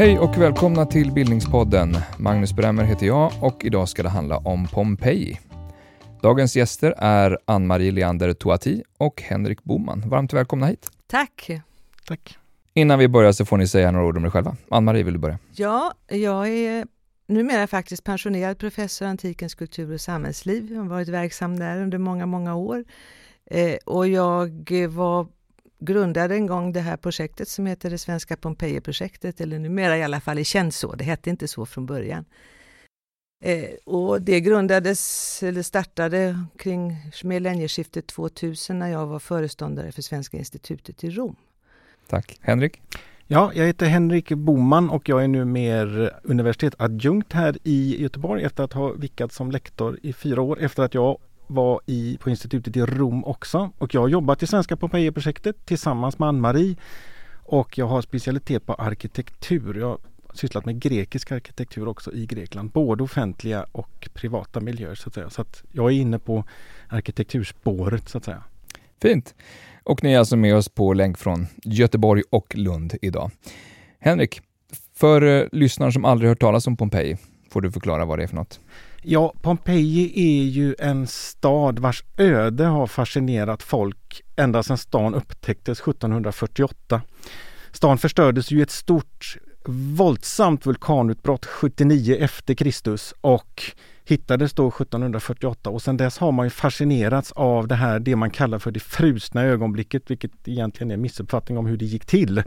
[0.00, 1.96] Hej och välkomna till Bildningspodden.
[2.18, 5.40] Magnus Bremmer heter jag och idag ska det handla om Pompeji.
[6.22, 10.04] Dagens gäster är Ann-Marie Leander Toati och Henrik Boman.
[10.06, 10.90] Varmt välkomna hit.
[11.06, 11.50] Tack.
[12.06, 12.38] Tack.
[12.74, 14.56] Innan vi börjar så får ni säga några ord om er själva.
[14.68, 15.38] Ann-Marie, vill du börja?
[15.54, 16.86] Ja, jag är
[17.30, 20.72] numera faktiskt pensionerad professor i antikens kultur och samhällsliv.
[20.72, 22.84] Jag har varit verksam där under många, många år.
[23.46, 25.26] Eh, och jag var
[25.78, 30.20] grundade en gång det här projektet som heter det Svenska Pompeji-projektet, eller numera i alla
[30.20, 32.24] fall är känt så, det hette inte så från början.
[33.44, 40.36] Eh, och det grundades, eller startade kring millennieskiftet 2000 när jag var föreståndare för Svenska
[40.36, 41.36] institutet i Rom.
[42.08, 42.38] Tack.
[42.40, 42.82] Henrik?
[43.32, 48.64] Ja, jag heter Henrik Boman och jag är nu mer universitetsadjunkt här i Göteborg efter
[48.64, 52.76] att ha vickat som lektor i fyra år efter att jag var i, på institutet
[52.76, 56.76] i Rom också och jag har jobbat i Svenska Pompeji-projektet tillsammans med Ann-Marie
[57.34, 59.78] och jag har specialitet på arkitektur.
[59.78, 59.98] Jag har
[60.34, 65.30] sysslat med grekisk arkitektur också i Grekland, både offentliga och privata miljöer så att säga.
[65.30, 66.44] Så att jag är inne på
[66.88, 68.42] arkitekturspåret så att säga.
[69.02, 69.34] Fint!
[69.84, 73.30] Och ni är alltså med oss på länk från Göteborg och Lund idag.
[73.98, 74.40] Henrik,
[74.96, 77.16] för eh, lyssnare som aldrig hört talas om Pompeji,
[77.50, 78.60] får du förklara vad det är för något?
[79.02, 85.80] Ja, Pompeji är ju en stad vars öde har fascinerat folk ända sedan stan upptäcktes
[85.80, 87.02] 1748.
[87.72, 89.36] Stan förstördes ju i ett stort
[89.68, 93.62] våldsamt vulkanutbrott 79 efter Kristus och
[94.04, 98.30] hittades då 1748 och sedan dess har man ju fascinerats av det här, det man
[98.30, 102.42] kallar för det frusna ögonblicket, vilket egentligen är en missuppfattning om hur det gick till.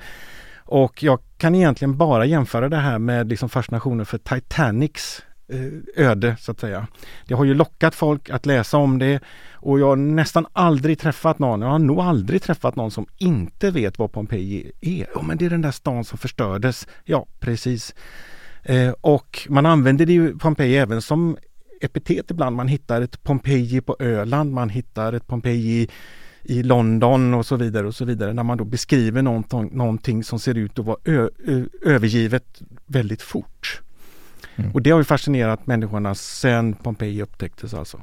[0.66, 6.36] Och jag kan egentligen bara jämföra det här med liksom fascinationen för Titanics Eh, öde
[6.40, 6.88] så att säga.
[7.28, 9.20] Det har ju lockat folk att läsa om det
[9.54, 13.72] och jag har nästan aldrig träffat någon, jag har nog aldrig träffat någon som inte
[13.72, 15.08] vet vad Pompeji är.
[15.16, 16.88] Ja men det är den där stan som förstördes.
[17.04, 17.96] Ja precis.
[18.64, 21.38] Eh, och man använder ju Pompeji även som
[21.82, 22.56] epitet ibland.
[22.56, 25.90] Man hittar ett Pompeji på Öland, man hittar ett Pompeji
[26.42, 30.40] i London och så vidare och så vidare när man då beskriver någonting, någonting som
[30.40, 33.82] ser ut att vara ö, ö, övergivet väldigt fort.
[34.56, 34.72] Mm.
[34.72, 38.02] Och det har ju fascinerat människorna sedan Pompeji upptäcktes alltså.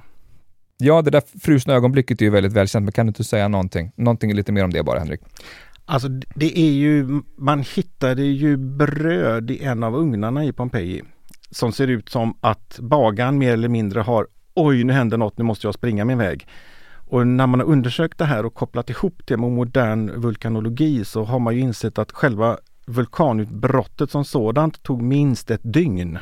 [0.78, 3.92] Ja, det där frusna ögonblicket är ju väldigt välkänt, men kan du inte säga någonting,
[3.96, 5.20] någonting lite mer om det bara, Henrik?
[5.84, 11.02] Alltså det är ju, man hittade ju bröd i en av ugnarna i Pompeji
[11.50, 15.44] som ser ut som att bagaren mer eller mindre har Oj, nu händer något, nu
[15.44, 16.46] måste jag springa min väg.
[17.10, 21.24] Och när man har undersökt det här och kopplat ihop det med modern vulkanologi så
[21.24, 26.18] har man ju insett att själva vulkanutbrottet som sådant tog minst ett dygn.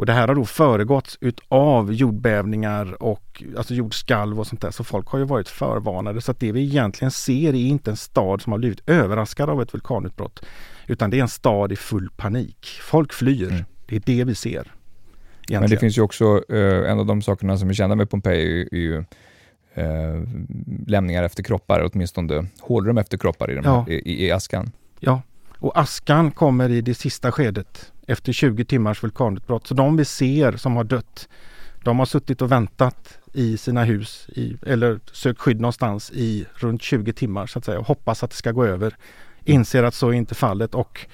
[0.00, 4.70] Och det här har då föregåtts utav jordbävningar och alltså jordskalv och sånt där.
[4.70, 6.20] Så folk har ju varit förvarnade.
[6.20, 9.62] Så att det vi egentligen ser är inte en stad som har blivit överraskad av
[9.62, 10.44] ett vulkanutbrott.
[10.86, 12.78] Utan det är en stad i full panik.
[12.82, 13.48] Folk flyr.
[13.48, 13.64] Mm.
[13.86, 14.50] Det är det vi ser.
[14.50, 15.60] Egentligen.
[15.60, 18.68] Men det finns ju också, eh, en av de sakerna som är kända med Pompeji
[18.72, 18.96] är ju
[19.74, 20.22] eh,
[20.86, 24.72] lämningar efter kroppar, åtminstone hålrum efter kroppar i, de här, i, i askan.
[25.00, 25.22] Ja,
[25.58, 29.66] och askan kommer i det sista skedet efter 20 timmars vulkanutbrott.
[29.66, 31.28] Så de vi ser som har dött,
[31.84, 36.82] de har suttit och väntat i sina hus i, eller sökt skydd någonstans i runt
[36.82, 38.96] 20 timmar så att säga och hoppas att det ska gå över.
[39.44, 41.06] Inser att så är inte fallet och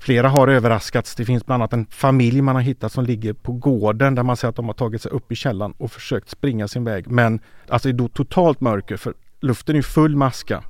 [0.00, 1.14] flera har överraskats.
[1.14, 4.36] Det finns bland annat en familj man har hittat som ligger på gården där man
[4.36, 7.10] ser att de har tagit sig upp i källan och försökt springa sin väg.
[7.10, 10.64] Men alltså det är totalt mörker för luften är full maska.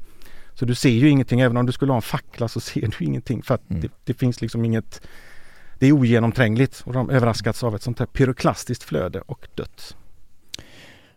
[0.54, 3.04] Så du ser ju ingenting, även om du skulle ha en fackla så ser du
[3.04, 3.82] ingenting för att mm.
[3.82, 5.06] det, det, finns liksom inget
[5.78, 9.96] det är ogenomträngligt och de överraskats av ett sånt här pyroklastiskt flöde och dött.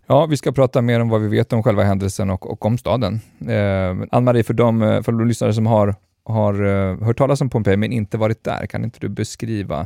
[0.08, 2.78] Ja, vi ska prata mer om vad vi vet om själva händelsen och, och om
[2.78, 3.20] staden.
[3.48, 7.78] Eh, Ann-Marie, för de, för de lyssnare som har, har uh, hört talas om Pompeji
[7.78, 9.82] men inte varit där, kan inte du beskriva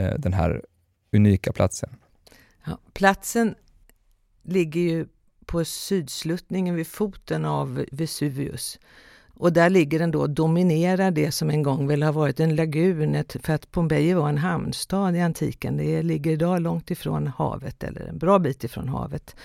[0.00, 0.62] uh, den här
[1.12, 1.90] unika platsen?
[2.66, 3.54] Ja, platsen
[4.42, 5.06] ligger ju
[5.46, 8.78] på sydsluttningen vid foten av Vesuvius.
[9.40, 12.56] Och där ligger den då och dominerar det som en gång väl har varit en
[12.56, 15.76] lagun, för att Pompeji var en hamnstad i antiken.
[15.76, 19.36] Det ligger idag långt ifrån havet, eller en bra bit ifrån havet.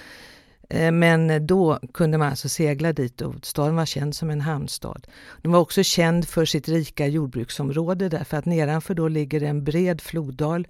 [0.69, 5.07] Eh, men då kunde man alltså segla dit och staden var känd som en hamnstad.
[5.41, 10.01] Den var också känd för sitt rika jordbruksområde därför att nedanför då ligger en bred
[10.01, 10.67] floddal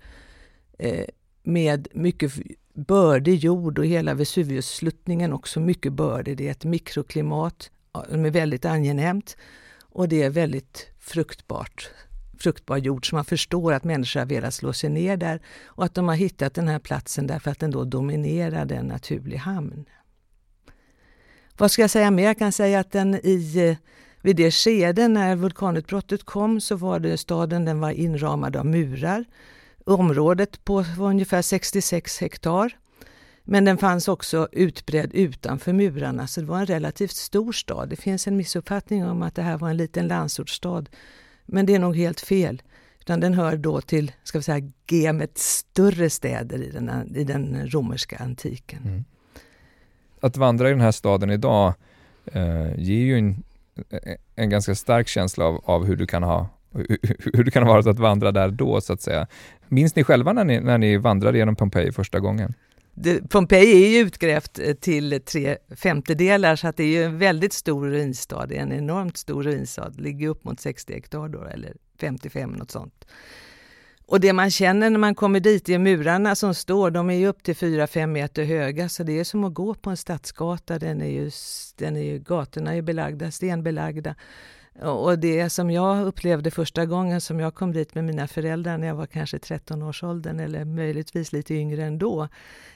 [0.79, 1.05] eh,
[1.43, 2.33] med mycket
[2.73, 6.37] bördig jord och hela Vesuviussluttningen också mycket bördig.
[6.37, 7.69] Det är ett mikroklimat
[8.09, 9.37] som är väldigt angenämt
[9.81, 11.89] och det är väldigt fruktbart.
[12.39, 15.93] fruktbar jord så man förstår att människor har velat slå sig ner där och att
[15.93, 19.85] de har hittat den här platsen därför att den då dominerade en naturlig hamn.
[21.57, 22.23] Vad ska jag säga mer?
[22.23, 23.77] Jag kan säga att den i,
[24.21, 29.25] vid det skede när vulkanutbrottet kom så var det staden den var inramad av murar.
[29.85, 32.77] Området på var ungefär 66 hektar.
[33.45, 37.89] Men den fanns också utbredd utanför murarna, så det var en relativt stor stad.
[37.89, 40.85] Det finns en missuppfattning om att det här var en liten landsortsstad,
[41.45, 42.61] men det är nog helt fel.
[42.99, 47.69] Utan den hör då till, ska vi säga, gemet större städer i den, i den
[47.69, 48.79] romerska antiken.
[48.85, 49.03] Mm.
[50.19, 51.73] Att vandra i den här staden idag
[52.25, 53.43] eh, ger ju en,
[53.89, 56.49] eh, en ganska stark känsla av, av hur du kan ha
[57.33, 59.27] hur det kan ha varit att vandra där då, så att säga.
[59.67, 62.53] Minns ni själva när ni, när ni vandrade genom Pompeji första gången?
[62.97, 67.17] Det, Pompeji är ju utgrävt eh, till tre femtedelar så att det är ju en
[67.17, 68.45] väldigt stor ruinstad.
[68.45, 72.71] Det är en enormt stor ruinstad, ligger upp mot 60 hektar då, eller 55 något
[72.71, 73.05] sånt.
[74.07, 77.27] Och det man känner när man kommer dit är murarna som står, de är ju
[77.27, 80.79] upp till 4-5 meter höga så det är som att gå på en stadsgata.
[80.79, 81.31] Den är ju,
[81.75, 84.15] den är ju, gatorna är belagda, stenbelagda.
[84.81, 88.87] Och det som jag upplevde första gången som jag kom dit med mina föräldrar när
[88.87, 92.27] jag var kanske 13-årsåldern eller möjligtvis lite yngre ändå.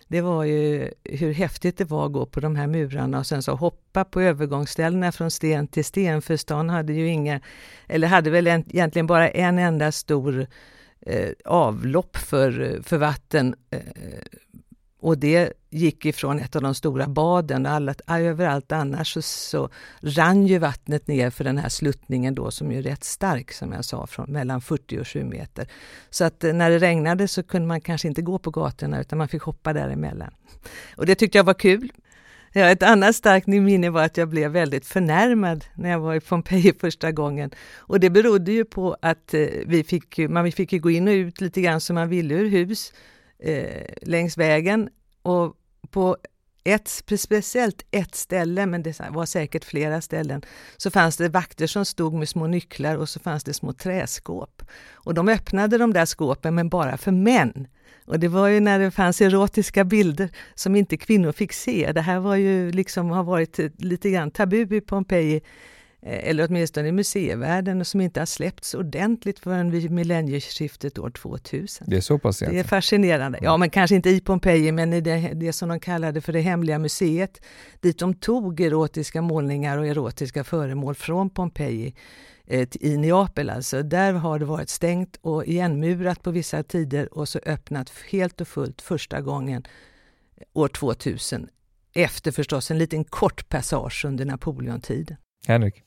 [0.08, 3.44] Det var ju hur häftigt det var att gå på de här murarna och sen
[3.44, 6.22] så hoppa på övergångsställena från sten till sten.
[6.22, 7.42] För stan hade ju inga,
[7.88, 10.48] eller hade väl egentligen bara en enda stor
[11.02, 13.56] eh, avlopp för, för vatten.
[13.70, 13.80] Eh,
[15.02, 17.66] och det gick ifrån ett av de stora baden.
[17.66, 19.70] Alla, överallt annars så, så
[20.02, 23.86] rann ju vattnet ner för den här sluttningen då som är rätt stark som jag
[23.86, 25.68] sa, från mellan 40 och 7 meter.
[26.10, 29.18] Så att eh, när det regnade så kunde man kanske inte gå på gatorna utan
[29.18, 30.32] man fick hoppa däremellan.
[30.98, 31.92] Och det tyckte jag var kul.
[32.54, 36.20] Ja, ett annat starkt minne var att jag blev väldigt förnärmad när jag var i
[36.20, 37.52] Pompeji första gången.
[37.78, 41.42] Och det berodde ju på att eh, vi fick, man fick gå in och ut
[41.42, 42.94] lite grann som man ville ur hus
[43.40, 44.90] eh, längs vägen.
[45.22, 45.56] Och
[45.92, 46.18] på
[46.64, 50.42] ett, speciellt ett ställe, men det var säkert flera ställen,
[50.78, 54.64] så fanns det vakter som stod med små nycklar och så fanns det små träskåp.
[54.92, 57.68] Och de öppnade de där skåpen, men bara för män.
[58.06, 61.92] Och det var ju när det fanns erotiska bilder som inte kvinnor fick se.
[61.92, 65.42] Det här var ju liksom, har varit lite grann tabu i Pompeji
[66.02, 71.88] eller åtminstone i museivärlden, som inte har släppts ordentligt förrän vid millennieskiftet år 2000.
[71.90, 73.40] Det är så pass Det är fascinerande.
[73.42, 76.40] Ja, men kanske inte i Pompeji, men i det, det som de kallade för det
[76.40, 77.42] hemliga museet,
[77.82, 81.96] dit de tog erotiska målningar och erotiska föremål från Pompeji
[82.48, 83.84] eh, i Neapel alltså.
[83.84, 88.48] Där har det varit stängt och igenmurat på vissa tider och så öppnat helt och
[88.48, 89.64] fullt första gången
[90.54, 91.48] år 2000.
[91.94, 95.18] Efter förstås en liten kort passage under Napoleontiden.
[95.48, 95.84] Henrik?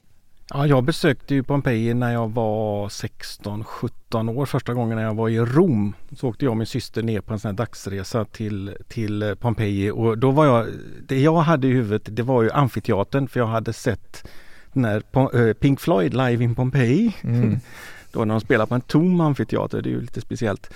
[0.50, 4.46] Ja, jag besökte ju Pompeji när jag var 16-17 år.
[4.46, 7.32] Första gången när jag var i Rom så åkte jag och min syster ner på
[7.32, 10.66] en sån här dagsresa till, till Pompeji och då var jag,
[11.08, 14.28] det jag hade i huvudet det var ju amfiteatern för jag hade sett
[14.72, 15.02] den här
[15.34, 17.16] eh, Pink Floyd live in Pompeji.
[17.22, 17.58] Mm.
[18.12, 20.70] då när de spelar på en tom amfiteater, det är ju lite speciellt.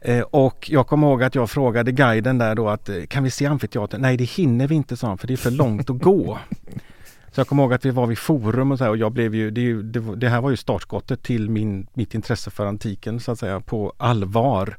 [0.00, 3.30] Eh, och jag kommer ihåg att jag frågade guiden där då att eh, kan vi
[3.30, 4.00] se amfiteatern?
[4.00, 6.38] Nej det hinner vi inte sa han för det är för långt att gå.
[7.36, 9.34] Så jag kommer ihåg att vi var vid Forum och så här, och jag blev
[9.34, 13.32] ju det, det, det, här var ju startskottet till min, mitt intresse för antiken så
[13.32, 14.76] att säga på allvar.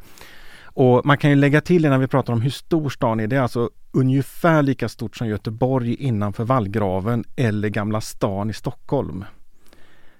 [0.63, 3.27] Och man kan ju lägga till innan när vi pratar om hur stor stan är.
[3.27, 9.25] Det är alltså ungefär lika stort som Göteborg innanför vallgraven eller Gamla stan i Stockholm.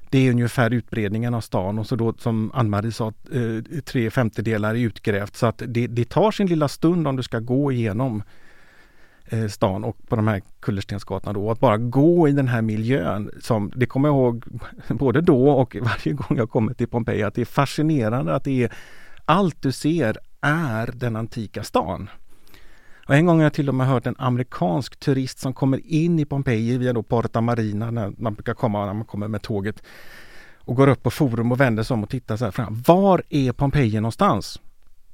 [0.10, 4.70] Det är ungefär utbredningen av stan och så då som Ann-Marie sa, eh, tre femtedelar
[4.70, 8.24] är utgrävt så att det, det tar sin lilla stund om du ska gå igenom
[9.30, 11.52] Eh, stan och på de här kullerstensgatorna då.
[11.52, 14.46] Att bara gå i den här miljön som, det kommer jag ihåg
[14.90, 18.64] både då och varje gång jag kommer till Pompeji, att det är fascinerande att det
[18.64, 18.74] är
[19.26, 22.10] allt du ser är den antika stan.
[23.08, 26.20] Och en gång har jag till och med hört en amerikansk turist som kommer in
[26.20, 29.84] i Pompeji via då Porta Marina, när man brukar komma när man kommer med tåget
[30.58, 32.84] och går upp på Forum och vänder sig om och tittar så här fram.
[32.88, 34.60] Var är Pompeji någonstans?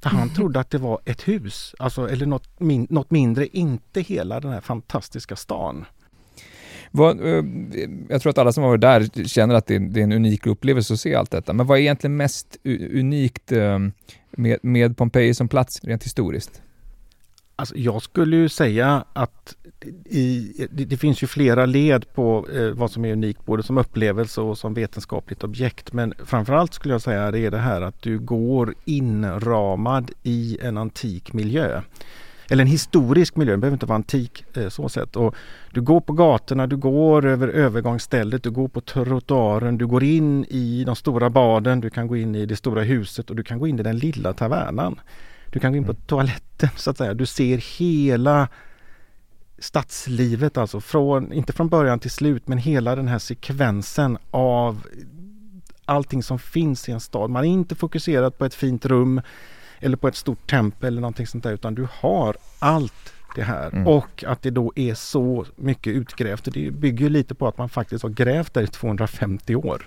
[0.08, 4.40] Han trodde att det var ett hus, alltså, eller något, min, något mindre, inte hela
[4.40, 5.84] den här fantastiska stan.
[6.90, 7.44] Vad, eh,
[8.08, 10.12] jag tror att alla som har varit där känner att det är, det är en
[10.12, 11.52] unik upplevelse att se allt detta.
[11.52, 12.56] Men vad är egentligen mest
[12.92, 13.78] unikt eh,
[14.30, 16.62] med, med Pompeji som plats rent historiskt?
[17.56, 19.56] Alltså jag skulle ju säga att
[20.04, 23.78] i, det, det, finns ju flera led på eh, vad som är unikt både som
[23.78, 25.92] upplevelse och som vetenskapligt objekt.
[25.92, 30.78] Men framförallt skulle jag säga det är det här att du går inramad i en
[30.78, 31.82] antik miljö.
[32.50, 35.16] eller en historisk miljö, den behöver inte vara antik eh, så sett.
[35.16, 35.34] Och
[35.72, 40.44] du går på gatorna, du går över övergångsstället, du går på trottoaren, du går in
[40.44, 43.58] i de stora baden, du kan gå in i det stora huset och du kan
[43.58, 45.00] gå in i den lilla tavernan.
[45.54, 46.02] Du kan gå in på mm.
[46.06, 47.14] toaletten så att säga.
[47.14, 48.48] Du ser hela
[49.58, 54.86] stadslivet alltså, från, inte från början till slut, men hela den här sekvensen av
[55.84, 57.30] allting som finns i en stad.
[57.30, 59.20] Man är inte fokuserad på ett fint rum
[59.78, 63.70] eller på ett stort tempel eller någonting sånt där utan du har allt det här
[63.72, 63.86] mm.
[63.86, 66.44] och att det då är så mycket utgrävt.
[66.44, 69.86] Det bygger lite på att man faktiskt har grävt där i 250 år.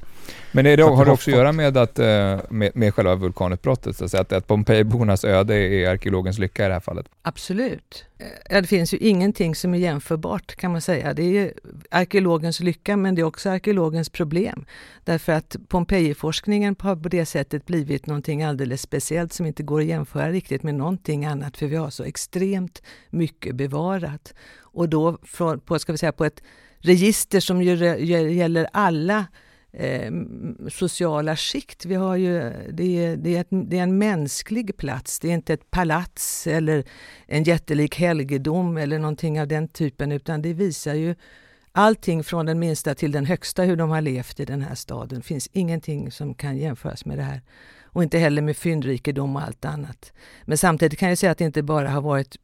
[0.51, 4.09] Men är det, har det också att göra med, att, eh, med, med själva vulkanutbrottet?
[4.11, 7.05] Så att, att Pompejbornas öde är arkeologens lycka i det här fallet?
[7.21, 8.05] Absolut.
[8.19, 11.13] Eh, ja, det finns ju ingenting som är jämförbart kan man säga.
[11.13, 11.53] Det är
[11.91, 14.65] arkeologens lycka men det är också arkeologens problem.
[15.03, 19.87] Därför att Pompejiforskningen har på det sättet blivit någonting alldeles speciellt som inte går att
[19.87, 24.33] jämföra riktigt med någonting annat för vi har så extremt mycket bevarat.
[24.59, 25.17] Och då
[25.65, 26.43] på, ska vi säga, på ett
[26.79, 29.25] register som gäller alla
[29.79, 30.11] eh,
[30.69, 31.85] sociala skikt.
[31.85, 35.33] Vi har ju, det, är, det, är ett, det är en mänsklig plats, det är
[35.33, 36.83] inte ett palats eller
[37.25, 41.15] en jättelik helgedom eller någonting av den typen utan det visar ju
[41.71, 45.19] allting från den minsta till den högsta hur de har levt i den här staden.
[45.19, 47.41] Det finns ingenting som kan jämföras med det här.
[47.83, 50.13] Och inte heller med fyndrikedom och allt annat.
[50.45, 52.37] Men samtidigt kan jag säga att det inte bara har varit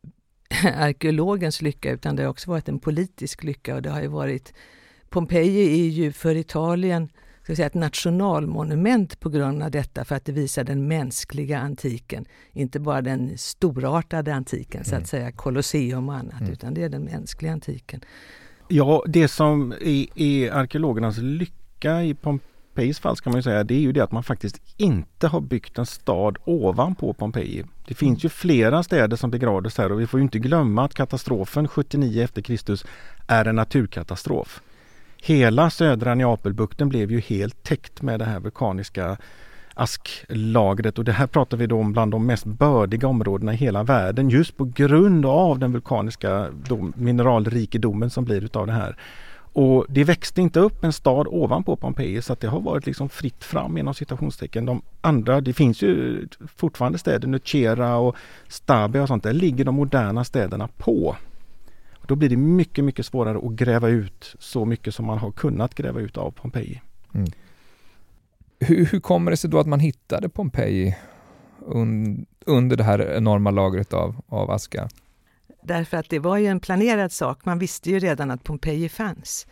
[0.76, 4.54] arkeologens lycka utan det har också varit en politisk lycka och det har ju varit
[5.14, 7.10] Pompeji är ju för Italien
[7.44, 12.26] ska säga, ett nationalmonument på grund av detta för att det visar den mänskliga antiken.
[12.54, 14.86] Inte bara den storartade antiken, mm.
[14.86, 15.06] så att mm.
[15.06, 16.54] säga Colosseum och annat, mm.
[16.54, 18.02] utan det är den mänskliga antiken.
[18.68, 23.76] Ja, det som är, är arkeologernas lycka i Pompejis fall ska man ju säga, det
[23.76, 27.64] är ju det att man faktiskt inte har byggt en stad ovanpå Pompeji.
[27.88, 31.68] Det finns ju flera städer som begravdes här och vi får inte glömma att katastrofen
[31.68, 32.86] 79 efter Kristus
[33.28, 34.62] är en naturkatastrof.
[35.26, 39.18] Hela södra Neapelbukten blev ju helt täckt med det här vulkaniska
[39.74, 43.84] asklagret och det här pratar vi då om bland de mest bördiga områdena i hela
[43.84, 46.48] världen just på grund av den vulkaniska
[46.96, 48.96] mineralrikedomen som blir utav det här.
[49.54, 53.10] Och det växte inte upp en stad ovanpå Pompeji så att det har varit liksom
[53.10, 54.66] fritt fram inom citationstecken.
[54.66, 58.16] De andra, det finns ju fortfarande städer, Nucera och
[58.48, 61.16] Stabia och sånt, där ligger de moderna städerna på.
[62.08, 65.76] Då blir det mycket, mycket svårare att gräva ut så mycket som man har kunnat
[65.76, 66.82] gräva ut av Pompeji.
[67.14, 67.28] Mm.
[68.60, 70.96] Hur, hur, kommer det sig då att man hittade Pompeji
[71.66, 74.90] un, under det här enorma lagret av, av aska?
[75.64, 77.46] Därför att det var ju en planerad sak.
[77.46, 79.48] Man visste ju redan att Pompeji fanns.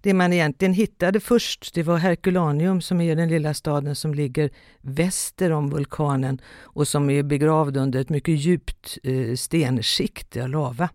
[0.00, 4.50] Det man egentligen hittade först, det var Herculaneum som är den lilla staden som ligger
[4.80, 10.88] väster om vulkanen och som är begravd under ett mycket djupt eh, stenskikt av lava.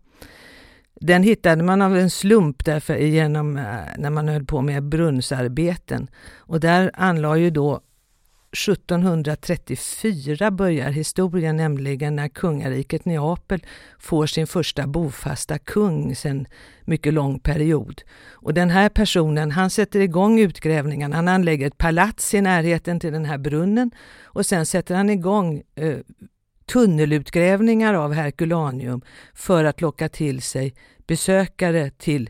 [1.04, 3.64] Den hittade man av en slump därför genom, eh,
[3.98, 6.08] när man höll på med brunnsarbeten.
[6.38, 7.82] Och där anlade ju då
[8.52, 13.66] 1734 börjar historien, nämligen när kungariket Neapel
[14.00, 16.48] får sin första bofasta kung sedan
[16.82, 18.02] mycket lång period.
[18.30, 21.16] Och den här personen, han sätter igång utgrävningarna.
[21.16, 23.92] Han anlägger ett palats i närheten till den här brunnen
[24.24, 25.98] och sen sätter han igång eh,
[26.66, 29.02] tunnelutgrävningar av Herculaneum
[29.34, 30.74] för att locka till sig
[31.08, 32.30] besökare till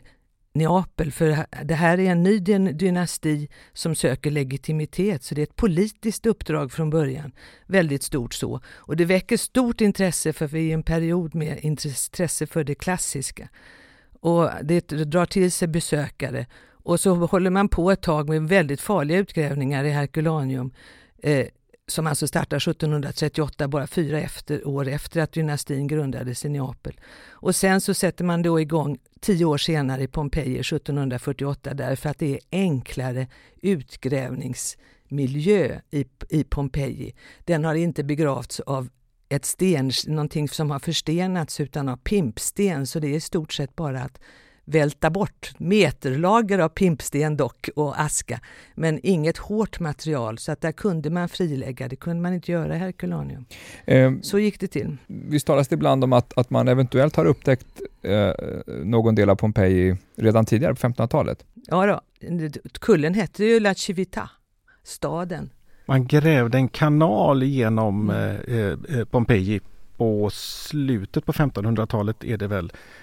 [0.54, 2.38] Neapel, för det här är en ny
[2.72, 7.32] dynasti som söker legitimitet, så det är ett politiskt uppdrag från början.
[7.66, 8.60] Väldigt stort så.
[8.68, 12.74] Och det väcker stort intresse för vi är i en period med intresse för det
[12.74, 13.48] klassiska.
[14.20, 16.46] Och det drar till sig besökare.
[16.70, 20.72] Och så håller man på ett tag med väldigt farliga utgrävningar i Herculaneum.
[21.22, 21.46] Eh,
[21.92, 27.00] som alltså startar 1738, bara fyra efter, år efter att dynastin grundades i Neapel.
[27.30, 32.18] Och sen så sätter man då igång tio år senare i Pompeji 1748 därför att
[32.18, 33.26] det är enklare
[33.62, 37.14] utgrävningsmiljö i, i Pompeji.
[37.44, 38.88] Den har inte begravts av
[39.28, 43.76] ett sten, någonting som har förstenats utan av pimpsten så det är i stort sett
[43.76, 44.20] bara att
[44.64, 48.40] välta bort meterlager av pimpsten dock och aska,
[48.74, 52.76] men inget hårt material så att där kunde man frilägga, det kunde man inte göra
[52.76, 53.44] i Herculaneum.
[53.84, 54.96] Eh, så gick det till.
[55.06, 58.30] Visst talas det ibland om att, att man eventuellt har upptäckt eh,
[58.84, 61.44] någon del av Pompeji redan tidigare på 1500-talet?
[61.54, 62.00] Ja, då.
[62.80, 64.30] kullen hette ju La Civita,
[64.82, 65.50] staden.
[65.86, 68.36] Man grävde en kanal genom mm.
[68.48, 69.60] eh, eh Pompeji
[69.96, 73.01] på slutet på 1500-talet är det väl Eh,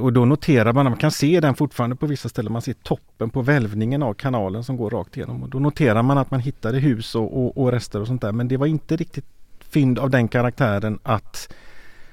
[0.00, 3.30] och då noterar man, man kan se den fortfarande på vissa ställen, man ser toppen
[3.30, 5.42] på välvningen av kanalen som går rakt igenom.
[5.42, 8.32] Och då noterar man att man hittade hus och, och, och rester och sånt där
[8.32, 9.24] men det var inte riktigt
[9.60, 11.54] fynd av den karaktären att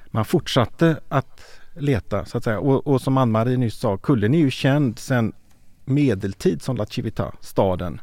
[0.07, 1.41] man fortsatte att
[1.73, 2.59] leta så att säga.
[2.59, 5.33] Och, och som Ann-Marie nyss sa, kullen är ju känd sedan
[5.85, 8.01] medeltid som La Civita, staden.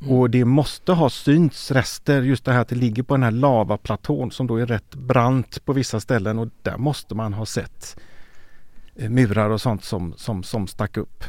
[0.00, 0.12] Mm.
[0.12, 3.30] Och det måste ha synts rester, just det här att det ligger på den här
[3.30, 7.96] lavaplatån som då är rätt brant på vissa ställen och där måste man ha sett
[7.96, 8.13] eh,
[8.96, 11.24] murar och sånt som, som, som stack upp.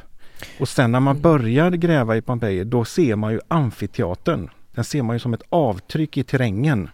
[0.60, 1.22] Och sen när man mm.
[1.22, 4.50] börjar gräva i Pompeji då ser man ju amfiteatern.
[4.72, 6.90] Den ser man ju som ett avtryck i terrängen.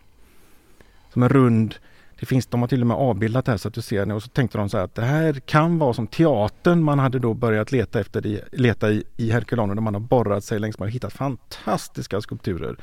[1.13, 1.75] Som en rund
[2.21, 4.13] det finns, de har till och med avbildat det här så att du ser det
[4.13, 7.19] och så tänkte de så här att det här kan vara som teatern man hade
[7.19, 10.79] då börjat leta efter i, leta i, i Herculaneum där man har borrat sig längs
[10.79, 12.75] med och hittat fantastiska skulpturer.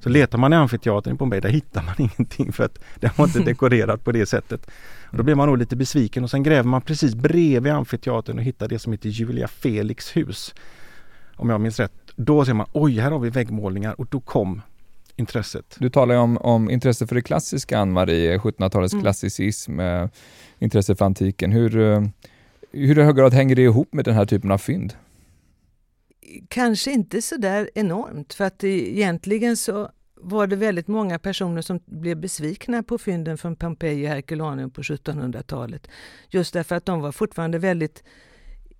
[0.00, 3.26] Så letar man i amfiteatern i Bombay där hittar man ingenting för att den var
[3.26, 4.70] inte dekorerad på det sättet.
[5.12, 8.44] Och då blir man nog lite besviken och sen gräver man precis bredvid amfiteatern och
[8.44, 10.54] hittar det som heter Julia Felix hus.
[11.36, 11.92] Om jag minns rätt.
[12.16, 14.62] Då ser man oj, här har vi väggmålningar och då kom
[15.16, 15.76] intresset.
[15.78, 19.02] Du talar ju om, om intresse för det klassiska, Ann-Marie, 1700-talets mm.
[19.02, 20.08] klassicism, eh,
[20.58, 21.52] intresse för antiken.
[21.52, 22.02] Hur, eh,
[22.72, 24.94] hur i hög grad hänger det ihop med den här typen av fynd?
[26.48, 29.90] Kanske inte så där enormt, för att egentligen så
[30.22, 34.82] var det väldigt många personer som blev besvikna på fynden från Pompeji och Herculaneum på
[34.82, 35.88] 1700-talet.
[36.28, 38.04] Just därför att de var fortfarande väldigt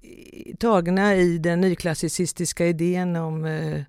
[0.02, 3.82] eh, tagna i den nyklassicistiska idén om eh,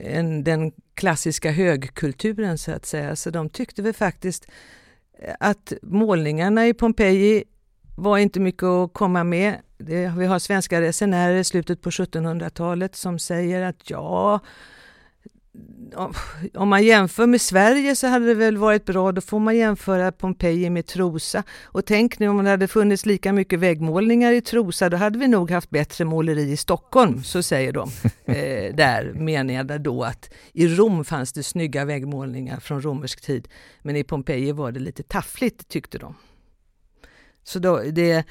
[0.00, 3.16] en, den klassiska högkulturen så att säga.
[3.16, 4.46] Så de tyckte väl faktiskt
[5.18, 7.44] eh, att målningarna i Pompeji
[7.96, 9.56] var inte mycket att komma med.
[9.78, 14.40] Det, vi har svenska resenärer i slutet på 1700-talet som säger att ja,
[16.54, 20.12] om man jämför med Sverige så hade det väl varit bra, då får man jämföra
[20.12, 21.42] Pompeji med Trosa.
[21.62, 25.28] Och tänk nu om det hade funnits lika mycket väggmålningar i Trosa, då hade vi
[25.28, 27.90] nog haft bättre måleri i Stockholm, så säger de.
[28.24, 33.48] eh, där menar jag då att i Rom fanns det snygga väggmålningar från romersk tid,
[33.82, 36.14] men i Pompeji var det lite taffligt tyckte de.
[37.42, 38.24] Så då, det,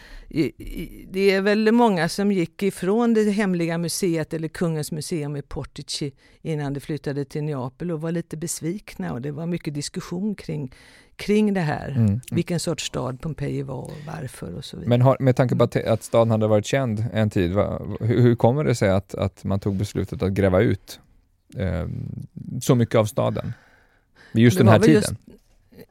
[1.08, 6.12] det är väl många som gick ifrån det hemliga museet eller Kungens museum i Portici
[6.42, 10.74] innan det flyttade till Neapel och var lite besvikna och det var mycket diskussion kring,
[11.16, 11.89] kring det här.
[11.89, 12.20] Mm.
[12.32, 14.89] Vilken sorts stad Pompeji var och varför och så vidare.
[14.89, 18.22] Men har, med tanke på att, att staden hade varit känd en tid, va, hur,
[18.22, 21.00] hur, kommer det sig att, att man tog beslutet att gräva ut
[21.58, 21.88] eh,
[22.62, 23.54] så mycket av staden?
[24.32, 24.93] Vid just det den här tiden?
[24.95, 25.38] Just,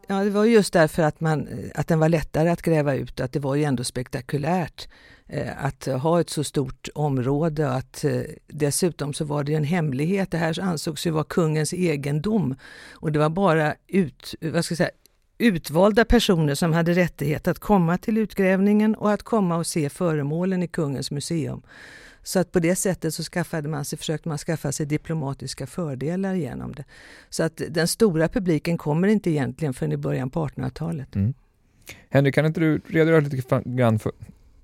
[0.07, 3.21] Ja, det var just därför att, man, eh, att den var lättare att gräva ut,
[3.21, 4.89] att det var ju ändå spektakulärt
[5.27, 7.71] eh, att ha ett så stort område.
[7.71, 10.31] Att, eh, dessutom så var det en hemlighet.
[10.31, 12.55] Det här ansågs ju vara kungens egendom
[12.93, 14.91] och det var bara ut, vad ska jag säga,
[15.39, 20.63] utvalda personer som hade rättighet att komma till utgrävningen och att komma och se föremålen
[20.63, 21.63] i kungens museum.
[22.29, 26.35] Så att på det sättet så skaffade man sig, försökte man skaffa sig diplomatiska fördelar
[26.35, 26.85] genom det.
[27.29, 31.15] Så att den stora publiken kommer inte egentligen förrän i början på 1800-talet.
[31.15, 31.35] Mm.
[32.11, 34.13] Henrik, kan inte du redogöra lite grann för,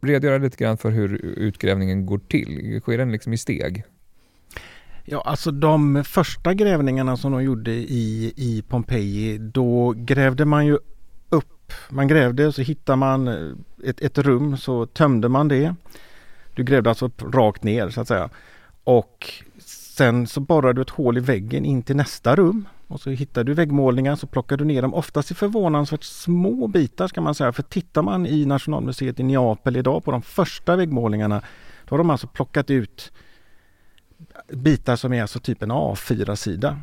[0.01, 2.81] redogöra lite grann för hur utgrävningen går till?
[2.81, 3.85] Sker den liksom i steg?
[5.05, 10.79] Ja, alltså de första grävningarna som de gjorde i, i Pompeji, då grävde man ju
[11.29, 11.73] upp.
[11.91, 13.29] Man grävde och så hittade man
[13.85, 15.75] ett, ett rum, så tömde man det.
[16.55, 18.31] Du grävde alltså rakt ner så att säga.
[18.85, 19.33] Och
[19.65, 22.69] sen så borrade du ett hål i väggen in till nästa rum.
[22.89, 27.09] Och så hittade du väggmålningar så plockade du ner dem, oftast i förvånansvärt små bitar
[27.09, 27.53] ska man säga.
[27.53, 31.43] För tittar man i Nationalmuseet i Neapel idag på de första väggmålningarna
[31.85, 33.13] då har de alltså plockat ut
[34.49, 36.81] bitar som är alltså typ en A4-sida.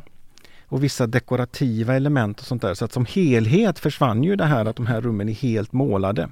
[0.66, 2.74] Och vissa dekorativa element och sånt där.
[2.74, 6.28] Så att som helhet försvann ju det här att de här rummen är helt målade.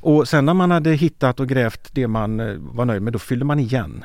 [0.00, 3.18] Och sen när man hade hittat och grävt det man eh, var nöjd med, då
[3.18, 4.04] fyllde man igen.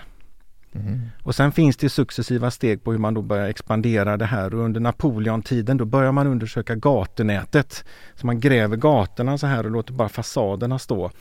[0.76, 1.02] Mm.
[1.24, 4.64] Och sen finns det successiva steg på hur man då börjar expandera det här och
[4.64, 7.86] under Napoleontiden då börjar man undersöka gatunätet.
[8.16, 11.12] Så man gräver gatorna så här och låter bara fasaderna stå.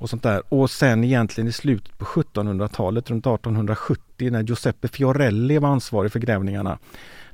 [0.00, 0.42] Och sånt där.
[0.48, 6.18] Och sen egentligen i slutet på 1700-talet, runt 1870 när Giuseppe Fiorelli var ansvarig för
[6.18, 6.78] grävningarna.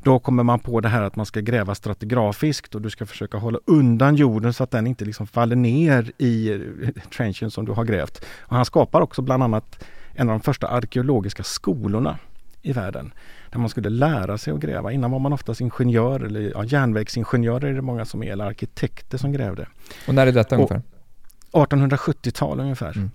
[0.06, 3.38] Då kommer man på det här att man ska gräva stratigrafiskt och du ska försöka
[3.38, 7.72] hålla undan jorden så att den inte liksom faller ner i eh, trenchen som du
[7.72, 8.24] har grävt.
[8.40, 12.18] Och han skapar också bland annat en av de första arkeologiska skolorna
[12.62, 13.12] i världen.
[13.50, 14.92] Där man skulle lära sig att gräva.
[14.92, 19.18] Innan var man oftast ingenjör eller ja, järnvägsingenjörer är det många som är, eller arkitekter
[19.18, 19.68] som grävde.
[20.08, 20.82] Och när är detta ungefär?
[21.52, 22.96] 1870-tal ungefär.
[22.96, 23.10] Mm.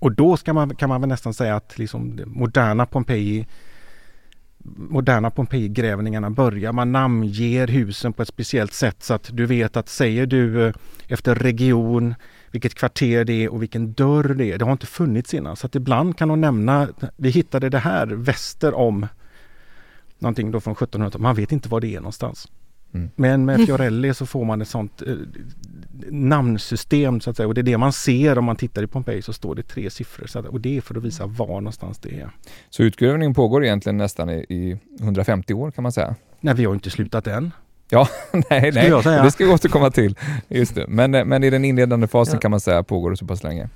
[0.00, 3.46] Och då man, kan man väl nästan säga att liksom moderna Pompeji
[4.64, 6.72] moderna Pompeji-grävningarna börjar.
[6.72, 10.74] Man namnger husen på ett speciellt sätt så att du vet att säger du eh,
[11.08, 12.14] efter region
[12.50, 14.58] vilket kvarter det är och vilken dörr det är.
[14.58, 18.06] Det har inte funnits innan så att ibland kan de nämna, vi hittade det här
[18.06, 19.06] väster om
[20.18, 21.18] någonting då från 1700-talet.
[21.18, 22.48] Man vet inte var det är någonstans.
[22.92, 23.10] Mm.
[23.16, 25.14] Men med Fiorelli så får man ett sånt eh,
[26.10, 29.22] namnsystem så att säga och det är det man ser om man tittar i Pompeji
[29.22, 31.98] så står det tre siffror så att, och det är för att visa var någonstans
[31.98, 32.30] det är.
[32.70, 36.14] Så utgrävningen pågår egentligen nästan i, i 150 år kan man säga?
[36.40, 37.52] Nej, vi har inte slutat än.
[37.88, 38.90] Ja, nej, nej.
[39.04, 40.16] det ska vi återkomma till.
[40.48, 40.86] Just det.
[40.88, 42.40] Men, men i den inledande fasen ja.
[42.40, 43.68] kan man säga pågår det så pass länge?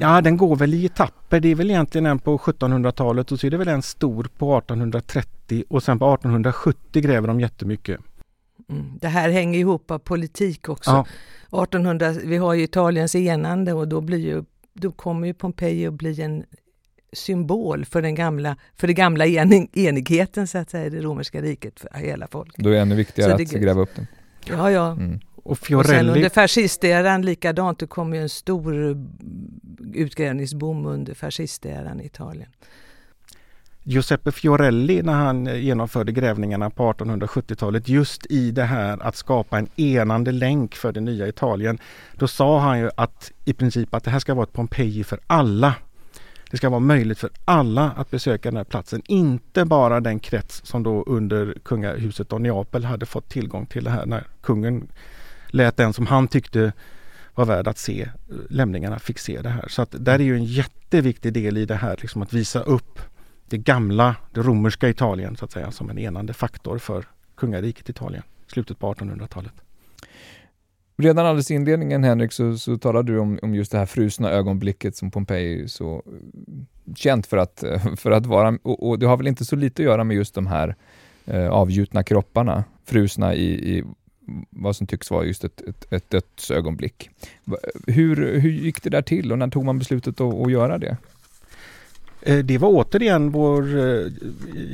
[0.00, 1.40] Ja, den går väl i etapper.
[1.40, 4.58] Det är väl egentligen en på 1700-talet och så är det väl en stor på
[4.58, 8.00] 1830 och sen på 1870 gräver de jättemycket.
[8.68, 8.98] Mm.
[9.00, 10.90] Det här hänger ihop av politik också.
[10.90, 11.06] Ja.
[11.62, 15.94] 1800, vi har ju Italiens enande och då, blir ju, då kommer ju Pompeji att
[15.94, 16.44] bli en
[17.12, 21.42] symbol för den gamla, för det gamla enig, enigheten så att säga, i det romerska
[21.42, 22.64] riket för hela folket.
[22.64, 24.06] Då är det ännu viktigare att gräva upp den.
[24.48, 24.92] Ja, ja.
[24.92, 25.20] Mm.
[25.36, 25.82] Och, Fiorelli...
[25.82, 28.96] och sen under fascisteran likadant, det kom ju en stor
[29.94, 32.48] utgrävningsboom under fascisteran i Italien.
[33.86, 39.58] Giuseppe Fiorelli när han eh, genomförde grävningarna på 1870-talet just i det här att skapa
[39.58, 41.78] en enande länk för det nya Italien.
[42.12, 45.20] Då sa han ju att i princip att det här ska vara ett Pompeji för
[45.26, 45.74] alla.
[46.50, 50.62] Det ska vara möjligt för alla att besöka den här platsen, inte bara den krets
[50.64, 54.88] som då under kungahuset av Neapel hade fått tillgång till det här när kungen
[55.46, 56.72] lät den som han tyckte
[57.34, 59.68] var värd att se, eh, lämningarna fick se det här.
[59.68, 63.00] Så att där är ju en jätteviktig del i det här, liksom att visa upp
[63.48, 67.04] det gamla, det romerska Italien så att säga, som en enande faktor för
[67.34, 69.52] kungariket Italien, slutet på 1800-talet.
[70.96, 74.30] Redan alldeles i inledningen Henrik så, så talade du om, om just det här frusna
[74.30, 77.64] ögonblicket som Pompeji är så eh, känt för att,
[77.96, 80.34] för att vara, och, och, det har väl inte så lite att göra med just
[80.34, 80.76] de här
[81.24, 83.84] eh, avgjutna kropparna, frusna i, i
[84.50, 87.10] vad som tycks vara just ett, ett, ett dödsögonblick.
[87.86, 90.96] Hur, hur gick det där till och när tog man beslutet att, att göra det?
[92.26, 94.10] Eh, det var återigen vår eh,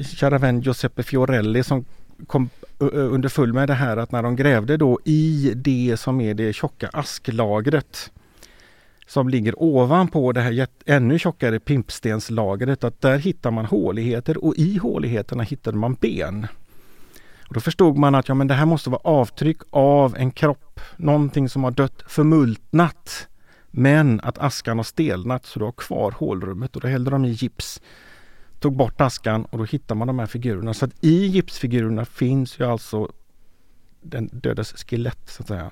[0.05, 1.85] kära vän Giuseppe Fiorelli som
[2.27, 6.21] kom eh, under full med det här att när de grävde då i det som
[6.21, 8.11] är det tjocka asklagret
[9.07, 14.79] som ligger ovanpå det här ännu tjockare pimpstenslagret att där hittar man håligheter och i
[14.79, 16.47] håligheterna hittade man ben.
[17.49, 20.81] Och då förstod man att ja, men det här måste vara avtryck av en kropp,
[20.97, 23.29] någonting som har dött förmultnat.
[23.70, 27.30] Men att askan har stelnat så du har kvar hålrummet och då hällde de i
[27.30, 27.80] gips.
[28.61, 30.74] Tog bort askan och då hittar man de här figurerna.
[30.74, 33.12] Så att i gipsfigurerna finns ju alltså
[34.02, 35.70] den dödes skelett så att säga.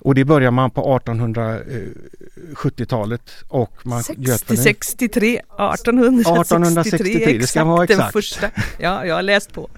[0.00, 7.84] Och det börjar man på 1870-talet och man 60, 63, 1863, 1863 det ska vara
[7.84, 8.12] exakt.
[8.12, 8.50] Första.
[8.78, 9.62] Ja, jag har läst på.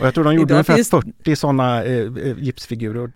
[0.00, 0.90] och jag tror de gjorde ungefär finns...
[0.90, 3.12] 40 sådana eh, eh, gipsfigurer.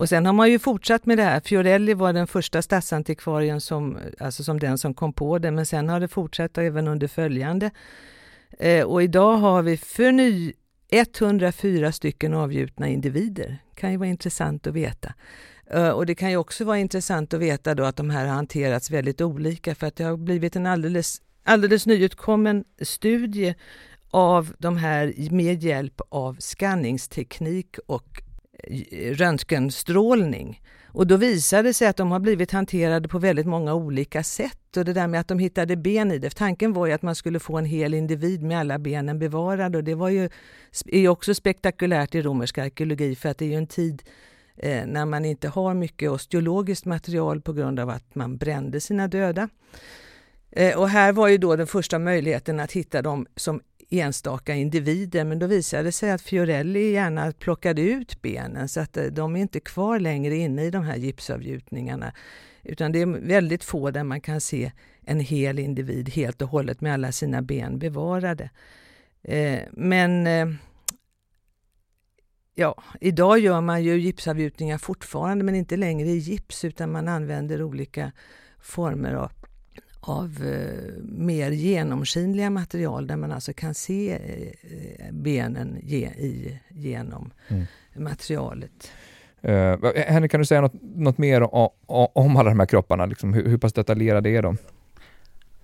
[0.00, 1.40] Och sen har man ju fortsatt med det här.
[1.40, 5.88] Fiorelli var den första stadsantikvarien som, alltså som den som kom på det, men sen
[5.88, 7.70] har det fortsatt även under följande.
[8.58, 10.52] Eh, och idag har vi förny
[10.90, 13.58] 104 stycken avgjutna individer.
[13.74, 15.14] kan ju vara intressant att veta.
[15.70, 18.34] Eh, och det kan ju också vara intressant att veta då att de här har
[18.34, 23.54] hanterats väldigt olika för att det har blivit en alldeles, alldeles nyutkommen studie
[24.10, 28.22] av de här med hjälp av skanningsteknik och
[29.12, 30.60] röntgenstrålning.
[30.92, 34.76] Och då visade det sig att de har blivit hanterade på väldigt många olika sätt.
[34.76, 36.30] Och det där med att de hittade ben i det.
[36.30, 39.84] Tanken var ju att man skulle få en hel individ med alla benen bevarade och
[39.84, 40.28] det var ju
[40.86, 44.02] är också spektakulärt i romersk arkeologi för att det är ju en tid
[44.56, 49.08] eh, när man inte har mycket osteologiskt material på grund av att man brände sina
[49.08, 49.48] döda.
[50.50, 53.60] Eh, och här var ju då den första möjligheten att hitta dem som
[53.90, 58.96] enstaka individer men då visade det sig att Fiorelli gärna plockade ut benen så att
[58.96, 62.12] eh, de är inte kvar längre inne i de här gipsavgjutningarna.
[62.62, 64.72] Utan det är väldigt få där man kan se
[65.04, 68.50] en hel individ helt och hållet med alla sina ben bevarade.
[69.22, 70.48] Eh, men eh,
[72.54, 77.62] ja, idag gör man ju gipsavgjutningar fortfarande men inte längre i gips utan man använder
[77.62, 78.12] olika
[78.60, 79.32] former av
[80.00, 87.30] av eh, mer genomskinliga material där man alltså kan se eh, benen ge, i, genom
[87.48, 87.66] mm.
[87.96, 88.92] materialet.
[89.44, 91.68] Uh, Henrik, kan du säga något, något mer om,
[92.12, 93.06] om alla de här kropparna?
[93.06, 94.56] Liksom, hur, hur pass detaljerade är de?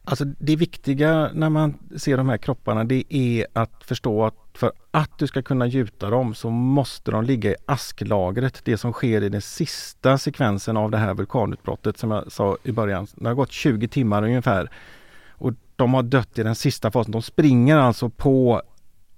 [0.04, 4.72] Alltså det viktiga när man ser de här kropparna det är att förstå att för
[4.90, 8.60] att du ska kunna gjuta dem så måste de ligga i asklagret.
[8.64, 12.72] Det som sker i den sista sekvensen av det här vulkanutbrottet som jag sa i
[12.72, 13.06] början.
[13.14, 14.70] Det har gått 20 timmar ungefär.
[15.30, 17.12] Och de har dött i den sista fasen.
[17.12, 18.62] De springer alltså på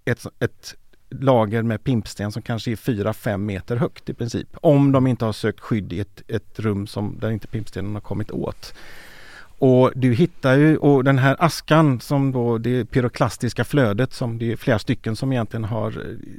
[0.04, 0.74] ett, ett
[1.10, 4.48] lager med pimpsten som kanske är 4-5 meter högt i princip.
[4.54, 8.00] Om de inte har sökt skydd i ett, ett rum som, där inte pimpstenen har
[8.00, 8.74] kommit åt.
[9.58, 14.52] Och du hittar ju, och den här askan som då det pyroklastiska flödet som det
[14.52, 15.88] är flera stycken som egentligen har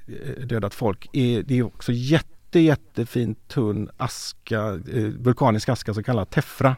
[0.08, 1.10] eh, dödat folk.
[1.14, 4.60] Är, det är också jätte jättefin tunn aska,
[4.94, 6.76] eh, vulkanisk aska så kallad teffra.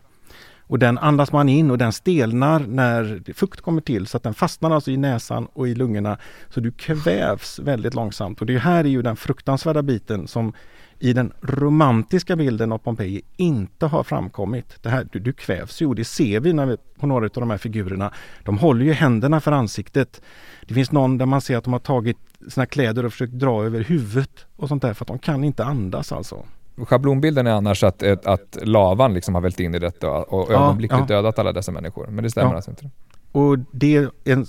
[0.60, 4.34] Och den andas man in och den stelnar när fukt kommer till så att den
[4.34, 6.18] fastnar alltså i näsan och i lungorna.
[6.50, 10.54] Så du kvävs väldigt långsamt och det här är ju den fruktansvärda biten som
[11.02, 14.78] i den romantiska bilden av Pompeji inte har framkommit.
[14.82, 17.32] Det här, du, du kvävs ju och det ser vi, när vi på några av
[17.34, 18.14] de här figurerna.
[18.44, 20.22] De håller ju händerna för ansiktet.
[20.68, 22.18] Det finns någon där man ser att de har tagit
[22.50, 25.66] sina kläder och försökt dra över huvudet och sånt där för att de kan inte
[25.66, 26.46] andas alltså.
[26.78, 31.16] Schablonbilden är annars att, att lavan liksom har vält in i detta och ögonblickligt ja,
[31.16, 31.16] ja.
[31.16, 32.08] dödat alla dessa människor.
[32.08, 32.56] Men det stämmer ja.
[32.56, 32.90] alltså inte.
[33.32, 34.46] Och det är en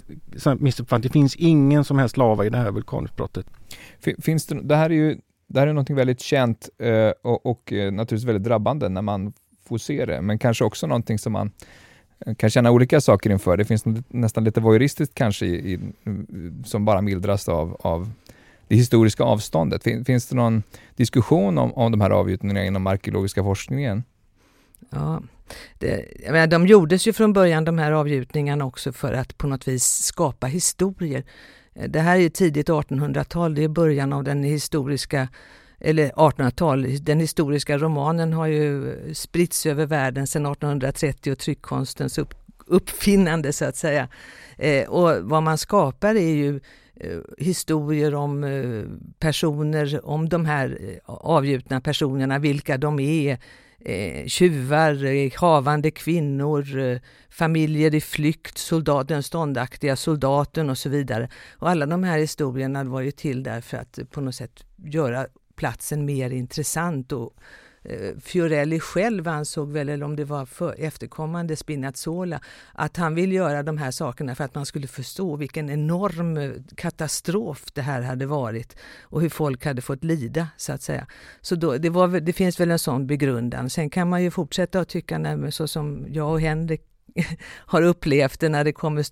[0.59, 1.03] missuppfattning.
[1.03, 3.47] Det finns ingen som helst lava i det här vulkanutbrottet.
[4.19, 5.19] Finns det, det här är ju
[5.53, 9.33] det här är något väldigt känt eh, och, och eh, naturligtvis väldigt drabbande när man
[9.65, 11.51] får se det, men kanske också någonting som man
[12.27, 13.57] eh, kan känna olika saker inför.
[13.57, 15.79] Det finns nästan lite voyeuristiskt kanske i, i,
[16.65, 18.11] som bara mildras av, av
[18.69, 19.83] det historiska avståndet.
[20.07, 20.63] Finns det någon
[20.97, 24.03] diskussion om, om de här avgjutningarna inom arkeologiska forskningen?
[24.91, 25.23] Ja,
[25.79, 29.69] det, menar, de gjordes ju från början de här avgjutningarna också för att på något
[29.69, 31.25] vis skapa historier.
[31.75, 35.29] Eh, det här är tidigt 1800-tal, det är början av den historiska
[35.81, 36.87] eller 1800-tal.
[37.01, 42.35] Den historiska romanen har ju eh, spritts över världen sedan 1830 och tryckkonstens upp,
[42.67, 44.09] uppfinnande så att säga.
[44.57, 46.61] Eh, och vad man skapar är ju
[46.95, 48.83] eh, historier om eh,
[49.19, 53.39] personer, om de här eh, avgjutna personerna, vilka de är,
[53.85, 56.99] eh, tjuvar, eh, havande kvinnor, eh,
[57.31, 61.29] familjer i flykt, soldat, den ståndaktiga soldaten och så vidare.
[61.59, 65.27] Och alla de här historierna var ju till därför att eh, på något sätt göra
[65.57, 67.35] platsen mer intressant och
[67.85, 72.41] Eh, Fiorelli själv ansåg väl, eller om det var för efterkommande Spinazzola,
[72.73, 76.51] att han ville göra de här sakerna för att man skulle förstå vilken enorm eh,
[76.75, 81.07] katastrof det här hade varit och hur folk hade fått lida så att säga.
[81.41, 83.71] Så då, det, var, det finns väl en sån begrundan.
[83.71, 86.92] Sen kan man ju fortsätta att tycka, så som jag och Henrik
[87.49, 89.03] har upplevt det när det kommer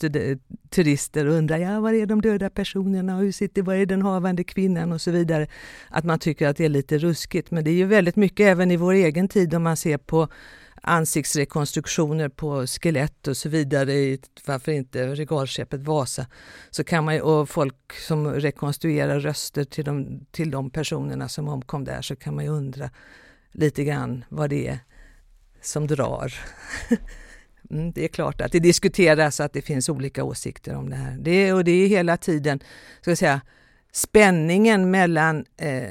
[0.71, 4.03] turister och undrar ja, var är de döda personerna och hur sitter, var är den
[4.03, 5.47] havande kvinnan och så vidare.
[5.89, 7.51] Att man tycker att det är lite ruskigt.
[7.51, 10.29] Men det är ju väldigt mycket även i vår egen tid om man ser på
[10.83, 16.27] ansiktsrekonstruktioner på skelett och så vidare, i varför inte regalskeppet Vasa,
[16.71, 21.85] så kan man och folk som rekonstruerar röster till de, till de personerna som omkom
[21.85, 22.91] där, så kan man ju undra
[23.53, 24.79] lite grann vad det är
[25.61, 26.35] som drar.
[27.71, 31.17] Mm, det är klart att det diskuteras att det finns olika åsikter om det här.
[31.21, 32.61] Det, och det är hela tiden
[33.01, 33.41] ska jag säga,
[33.93, 35.83] spänningen mellan eh,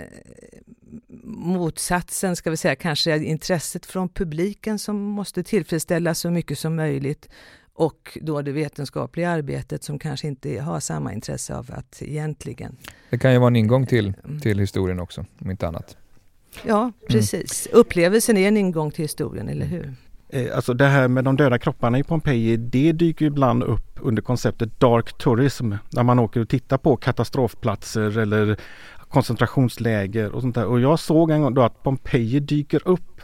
[1.23, 7.29] motsatsen, ska vi säga, kanske intresset från publiken som måste tillfredsställas så mycket som möjligt
[7.73, 12.77] och då det vetenskapliga arbetet som kanske inte har samma intresse av att egentligen...
[13.09, 14.39] Det kan ju vara en ingång till, mm.
[14.39, 15.97] till historien också, om inte annat.
[16.65, 16.93] Ja, mm.
[17.07, 17.67] precis.
[17.67, 17.79] Mm.
[17.79, 19.93] Upplevelsen är en ingång till historien, eller hur?
[20.29, 24.21] Eh, alltså det här med de döda kropparna i Pompeji, det dyker ibland upp under
[24.21, 25.73] konceptet dark tourism.
[25.89, 28.57] När man åker och tittar på katastrofplatser eller
[29.09, 30.65] koncentrationsläger och sånt där.
[30.65, 33.21] Och jag såg en gång då att Pompeji dyker upp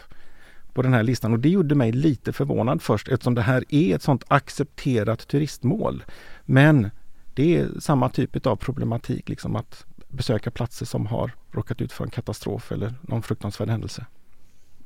[0.74, 3.96] på den här listan och det gjorde mig lite förvånad först eftersom det här är
[3.96, 6.04] ett sånt accepterat turistmål.
[6.46, 6.90] Men
[7.34, 12.04] det är samma typ av problematik, liksom att besöka platser som har råkat ut för
[12.04, 14.06] en katastrof eller någon fruktansvärd händelse.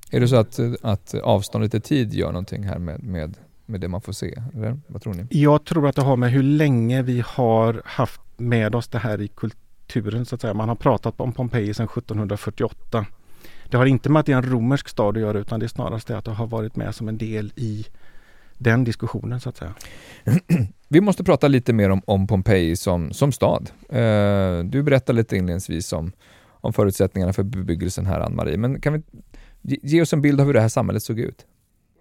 [0.09, 3.87] Är det så att, att avståndet i tid gör någonting här med, med, med det
[3.87, 4.41] man får se?
[4.55, 5.27] Eller vad tror ni?
[5.29, 9.21] Jag tror att det har med hur länge vi har haft med oss det här
[9.21, 10.53] i kulturen så att säga.
[10.53, 13.05] Man har pratat om Pompeji sedan 1748.
[13.69, 15.67] Det har inte med att det är en romersk stad att göra utan det är
[15.67, 17.85] snarast det att det har varit med som en del i
[18.57, 19.73] den diskussionen så att säga.
[20.87, 23.69] Vi måste prata lite mer om, om Pompeji som, som stad.
[23.93, 26.11] Uh, du berättade lite inledningsvis om,
[26.47, 29.01] om förutsättningarna för bebyggelsen här, Ann-Marie, men kan vi
[29.61, 31.45] Ge oss en bild av hur det här samhället såg ut.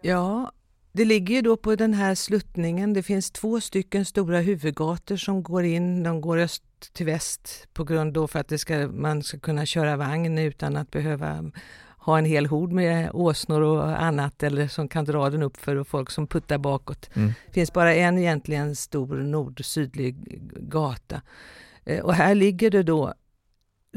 [0.03, 0.53] Ja,
[0.92, 2.92] det ligger ju då på den här sluttningen.
[2.92, 6.03] Det finns två stycken stora huvudgator som går in.
[6.03, 9.66] De går öst till väst på grund då för att det ska, man ska kunna
[9.66, 11.51] köra vagn utan att behöva
[11.99, 15.85] ha en hel hord med åsnor och annat eller som kan dra den upp för
[15.85, 17.11] folk som puttar bakåt.
[17.14, 17.33] Mm.
[17.47, 21.23] Det finns bara en egentligen stor nord-sydlig gata.
[21.85, 23.14] Eh, och här ligger det då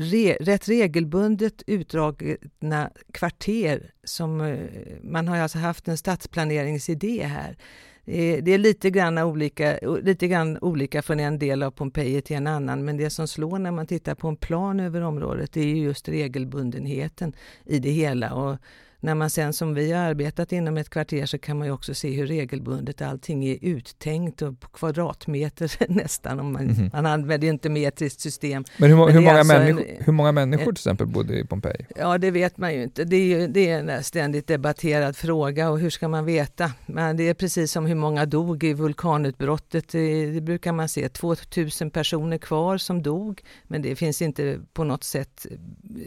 [0.02, 3.92] re, rätt regelbundet utdragna kvarter.
[4.04, 4.58] Som, eh,
[5.04, 7.58] man har alltså haft en stadsplaneringsidé här.
[8.06, 12.36] Eh, det är lite grann, olika, lite grann olika från en del av Pompeji till
[12.36, 15.62] en annan men det som slår när man tittar på en plan över området det
[15.62, 17.34] är just regelbundenheten
[17.66, 18.34] i det hela.
[18.34, 18.58] Och
[19.04, 21.94] när man sen som vi har arbetat inom ett kvarter så kan man ju också
[21.94, 26.40] se hur regelbundet allting är uttänkt och på kvadratmeter nästan.
[26.40, 26.90] Om man, mm.
[26.94, 28.64] man använder ju inte metriskt system.
[28.78, 31.46] Men hur, Men hur många, alltså människor, en, hur många människor till exempel bodde i
[31.46, 31.86] Pompeji?
[31.96, 33.04] Ja, det vet man ju inte.
[33.04, 36.72] Det är, ju, det är en ständigt debatterad fråga och hur ska man veta?
[36.86, 39.90] Men det är precis som hur många dog i vulkanutbrottet.
[39.90, 43.42] Det brukar man se, 2000 personer kvar som dog.
[43.68, 45.46] Men det finns inte på något sätt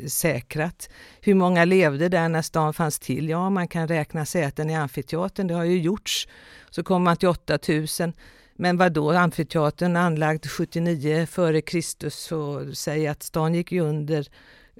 [0.07, 0.89] säkrat.
[1.21, 3.29] Hur många levde där när stan fanns till?
[3.29, 6.29] Ja, man kan räkna säten i amfiteatern, det har ju gjorts.
[6.71, 8.13] Så kommer man till 8000.
[8.57, 14.29] Men vad då amfiteatern anlagd 79 före Kristus och säger att stan gick ju under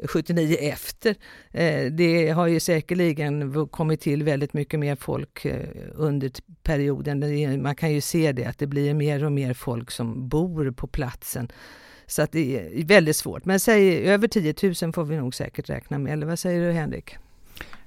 [0.09, 1.15] 79 efter.
[1.51, 6.31] Eh, det har ju säkerligen kommit till väldigt mycket mer folk eh, under
[6.63, 7.63] perioden.
[7.63, 10.87] Man kan ju se det att det blir mer och mer folk som bor på
[10.87, 11.49] platsen.
[12.07, 13.45] Så att det är väldigt svårt.
[13.45, 16.13] Men säg över 10 000 får vi nog säkert räkna med.
[16.13, 17.17] Eller vad säger du Henrik?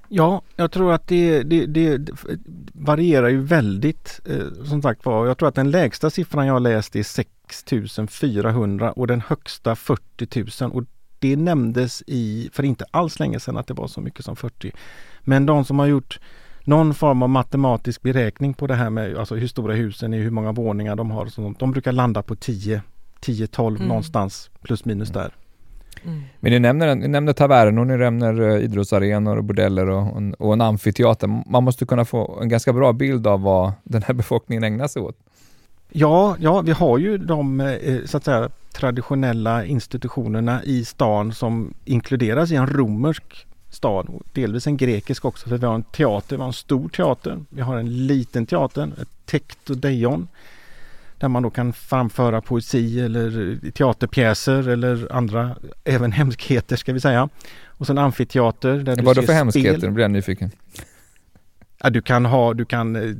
[0.08, 2.10] Ja, jag tror att det, det, det
[2.72, 4.20] varierar ju väldigt.
[4.24, 9.06] Eh, som sagt var, jag tror att den lägsta siffran jag läst är 6400 och
[9.06, 10.72] den högsta 40 000.
[10.72, 10.84] Och
[11.18, 14.72] det nämndes i, för inte alls länge sedan att det var så mycket som 40.
[15.20, 16.20] Men de som har gjort
[16.64, 20.30] någon form av matematisk beräkning på det här med alltså hur stora husen är, hur
[20.30, 21.24] många våningar de har.
[21.24, 22.82] Och sånt, de brukar landa på 10
[23.20, 23.88] 10-12 mm.
[23.88, 25.32] någonstans plus minus där.
[26.04, 26.22] Mm.
[26.40, 30.52] Men ni nämner, ni nämner tavernor, ni nämner uh, idrottsarenor och bordeller och, och, och,
[30.52, 31.42] en amfiteater.
[31.50, 35.02] Man måste kunna få en ganska bra bild av vad den här befolkningen ägnar sig
[35.02, 35.16] åt.
[35.90, 41.74] Ja, ja, vi har ju de eh, så att säga, traditionella institutionerna i stan som
[41.84, 44.08] inkluderas i en romersk stad.
[44.32, 47.60] Delvis en grekisk också, för vi har en teater, vi har en stor teater, vi
[47.60, 50.28] har en liten teater, ett tekt och dejon
[51.18, 57.28] där man då kan framföra poesi eller teaterpjäser eller andra, även hemskheter ska vi säga.
[57.66, 58.78] Och sen amfiteater.
[58.78, 59.86] Där Vad då för hemskheter?
[59.86, 60.50] Nu blir jag nyfiken.
[61.82, 63.14] Ja, du kan ha, du kan eh,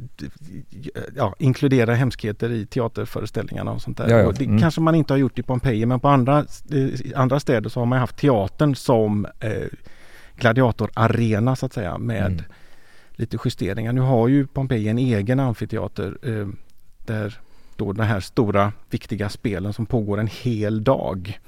[1.16, 4.08] ja, inkludera hemskheter i teaterföreställningarna och sånt där.
[4.08, 4.32] Ja, ja.
[4.32, 4.60] Det mm.
[4.60, 7.86] kanske man inte har gjort i Pompeji men på andra, eh, andra städer så har
[7.86, 9.66] man haft teatern som eh,
[10.36, 12.44] gladiatorarena så att säga med mm.
[13.10, 13.92] lite justeringar.
[13.92, 16.48] Nu har ju Pompeji en egen amfiteater eh,
[17.06, 17.38] där
[17.78, 21.38] då de här stora viktiga spelen som pågår en hel dag.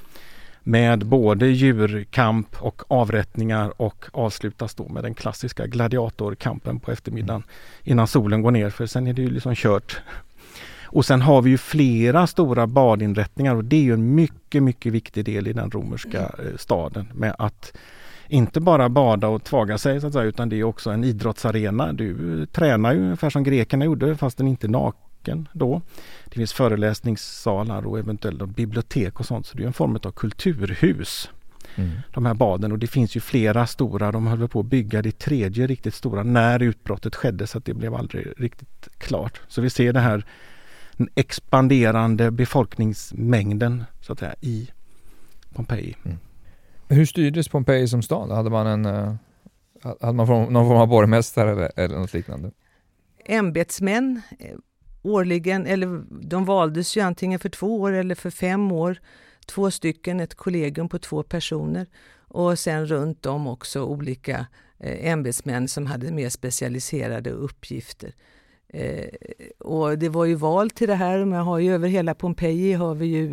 [0.62, 7.42] Med både djurkamp och avrättningar och avslutas då med den klassiska gladiatorkampen på eftermiddagen
[7.82, 10.00] innan solen går ner för sen är det ju liksom kört.
[10.84, 14.92] Och sen har vi ju flera stora badinrättningar och det är ju en mycket, mycket
[14.92, 17.76] viktig del i den romerska eh, staden med att
[18.28, 21.92] inte bara bada och tvaga sig så att säga, utan det är också en idrottsarena.
[21.92, 24.68] Du tränar ju ungefär som grekerna gjorde fast den inte
[25.20, 25.82] naken då.
[26.24, 29.46] Det finns föreläsningssalar och eventuellt bibliotek och sånt.
[29.46, 31.30] Så det är en form av kulturhus.
[31.76, 31.90] Mm.
[32.14, 34.12] De här baden och det finns ju flera stora.
[34.12, 37.74] De höll på att bygga det tredje riktigt stora när utbrottet skedde så att det
[37.74, 39.40] blev aldrig riktigt klart.
[39.48, 40.24] Så vi ser det här
[40.96, 44.70] den expanderande befolkningsmängden så att säga i
[45.54, 45.96] Pompeji.
[46.04, 46.18] Mm.
[46.88, 48.30] Hur styrdes Pompeji som stad?
[48.30, 49.14] Hade man en uh,
[49.82, 52.50] hade man någon form av borgmästare eller, eller något liknande?
[53.24, 54.22] Ämbetsmän
[55.02, 58.98] årligen, eller de valdes ju antingen för två år eller för fem år.
[59.46, 61.86] Två stycken, ett kollegium på två personer.
[62.28, 64.46] Och sen runt om också olika
[64.78, 68.14] eh, ämbetsmän som hade mer specialiserade uppgifter.
[68.68, 69.08] Eh,
[69.58, 71.24] och det var ju val till det här.
[71.24, 73.26] Man har ju över hela Pompeji har vi ju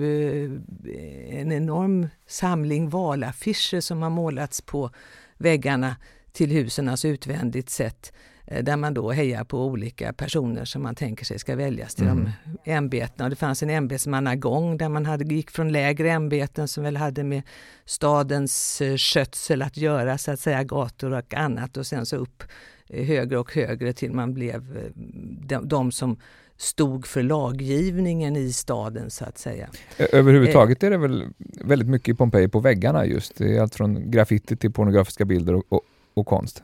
[0.46, 4.92] eh, en enorm samling valaffischer som har målats på
[5.38, 5.96] väggarna
[6.32, 8.14] till husen, alltså utvändigt sett.
[8.48, 12.08] Eh, där man då hejar på olika personer som man tänker sig ska väljas till
[12.08, 12.32] mm.
[12.64, 13.30] de ämbetena.
[13.30, 17.42] det fanns en ämbetsmannagång där man hade, gick från lägre ämbeten som väl hade med
[17.86, 22.44] stadens eh, skötsel att göra, så att säga gator och annat och sen så upp
[22.88, 24.92] eh, högre och högre till man blev
[25.48, 26.20] de, de som
[26.58, 29.70] stod för laggivningen i staden så att säga.
[29.98, 31.26] Överhuvudtaget är det väl
[31.62, 33.38] väldigt mycket i Pompeji på väggarna just.
[33.38, 35.82] Det är allt från graffiti till pornografiska bilder och, och,
[36.14, 36.64] och konst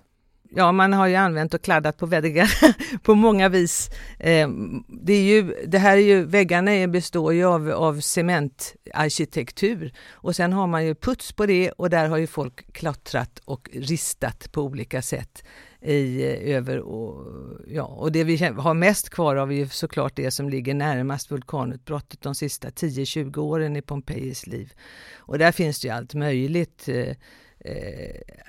[0.55, 2.49] ja, man har ju använt och kladdat på väggar
[3.03, 3.89] på många vis.
[4.19, 4.49] Eh,
[4.87, 10.53] det, är ju, det här är ju, väggarna består ju av, av cementarkitektur och sen
[10.53, 14.61] har man ju puts på det och där har ju folk klottrat och ristat på
[14.61, 15.43] olika sätt
[15.81, 17.27] i, eh, över och,
[17.67, 21.31] ja, och det vi har mest kvar av är ju såklart det som ligger närmast
[21.31, 24.73] vulkanutbrottet de sista 10-20 åren i Pompejis liv.
[25.17, 26.89] Och där finns det ju allt möjligt.
[26.89, 27.15] Eh,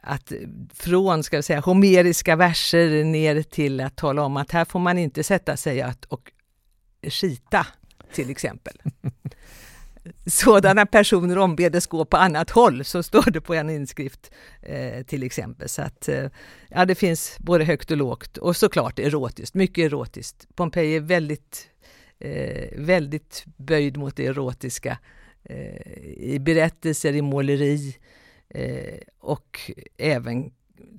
[0.03, 0.33] att
[0.75, 5.25] från ska säga, homeriska verser ner till att tala om att här får man inte
[5.25, 6.33] sätta sig att, och
[7.11, 7.67] skita
[8.13, 8.75] till exempel.
[10.27, 14.31] sådana personer ombeddes gå på annat håll, så står det på en inskrift
[14.63, 15.69] eh, till exempel.
[15.69, 16.27] Så att, eh,
[16.69, 20.49] ja, det finns både högt och lågt och såklart erotiskt, mycket erotiskt.
[20.55, 21.69] Pompeji är väldigt,
[22.19, 24.99] eh, väldigt böjd mot det erotiska
[25.45, 27.97] eh, i berättelser, i måleri
[28.55, 30.51] eh, och även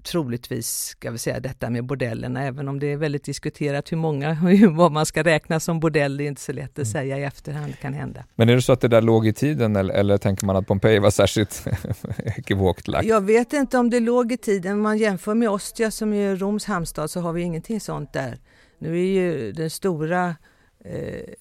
[0.03, 4.37] troligtvis, ska vi säga, detta med bordellerna, även om det är väldigt diskuterat hur många,
[4.69, 6.85] vad man ska räkna som bordell, det är inte så lätt att mm.
[6.85, 8.23] säga i efterhand, kan hända.
[8.35, 10.67] Men är det så att det där låg i tiden eller, eller tänker man att
[10.67, 11.67] Pompeji var särskilt
[12.37, 13.07] ekivokt lagt?
[13.07, 16.35] Jag vet inte om det låg i tiden, om man jämför med Ostia som är
[16.35, 18.37] Roms hamnstad så har vi ingenting sånt där.
[18.79, 20.35] Nu är ju den stora
[20.85, 21.35] eh,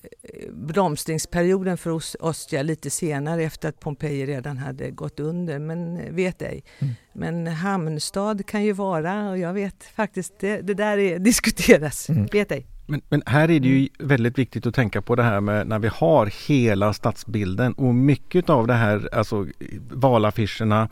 [0.53, 6.43] blomstringsperioden för Ostia lite senare efter att Pompeji redan hade gått under, men eh, vet
[6.43, 6.65] ej.
[6.79, 6.95] Mm.
[7.13, 12.27] Men hamnstad kan ju vara, och jag vet faktiskt, det, det där är, diskuteras, mm.
[12.33, 12.67] vet ej.
[12.87, 15.79] Men, men, här är det ju väldigt viktigt att tänka på det här med när
[15.79, 19.47] vi har hela stadsbilden och mycket av det här, alltså
[19.91, 20.89] valaffischerna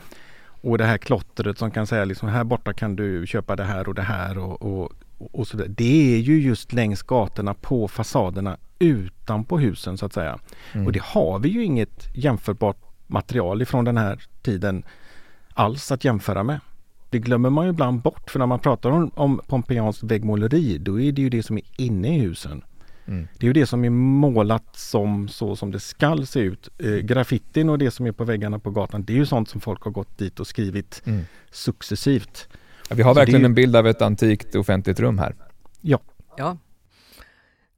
[0.62, 3.88] och det här klottret som kan säga liksom här borta kan du köpa det här
[3.88, 4.92] och det här och, och
[5.32, 5.74] och så vidare.
[5.76, 10.38] Det är ju just längs gatorna på fasaderna utanpå husen så att säga.
[10.72, 10.86] Mm.
[10.86, 14.84] Och det har vi ju inget jämförbart material ifrån den här tiden
[15.54, 16.60] alls att jämföra med.
[17.10, 21.00] Det glömmer man ju ibland bort för när man pratar om, om Pompeianskt väggmåleri då
[21.00, 22.64] är det ju det som är inne i husen.
[23.06, 23.28] Mm.
[23.38, 26.68] Det är ju det som är målat som så som det skall se ut.
[26.78, 29.60] Eh, graffitin och det som är på väggarna på gatan det är ju sånt som
[29.60, 31.24] folk har gått dit och skrivit mm.
[31.50, 32.48] successivt.
[32.92, 33.46] Ja, vi har verkligen ju...
[33.46, 35.34] en bild av ett antikt offentligt rum här.
[35.80, 36.00] Ja.
[36.36, 36.56] ja.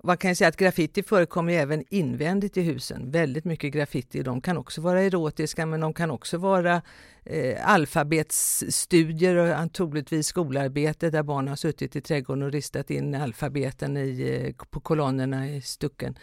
[0.02, 3.10] Man kan säga att graffiti förekommer även invändigt i husen.
[3.10, 4.22] Väldigt mycket graffiti.
[4.22, 6.82] De kan också vara erotiska men de kan också vara
[7.24, 13.96] eh, alfabetsstudier och troligtvis skolarbete där barn har suttit i trädgården och ristat in alfabeten
[13.96, 16.18] i, eh, på kolonnerna i stucken.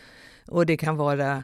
[0.47, 1.43] Och det kan vara Eh,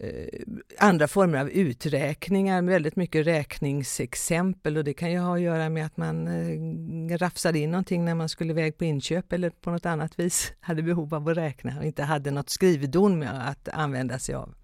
[0.00, 0.40] Eh,
[0.78, 5.86] andra former av uträkningar, väldigt mycket räkningsexempel och det kan ju ha att göra med
[5.86, 9.86] att man eh, rafsade in någonting när man skulle iväg på inköp eller på något
[9.86, 14.18] annat vis hade behov av att räkna och inte hade något skrivdon med att använda
[14.18, 14.54] sig av.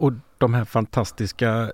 [0.00, 1.72] Och de här fantastiska,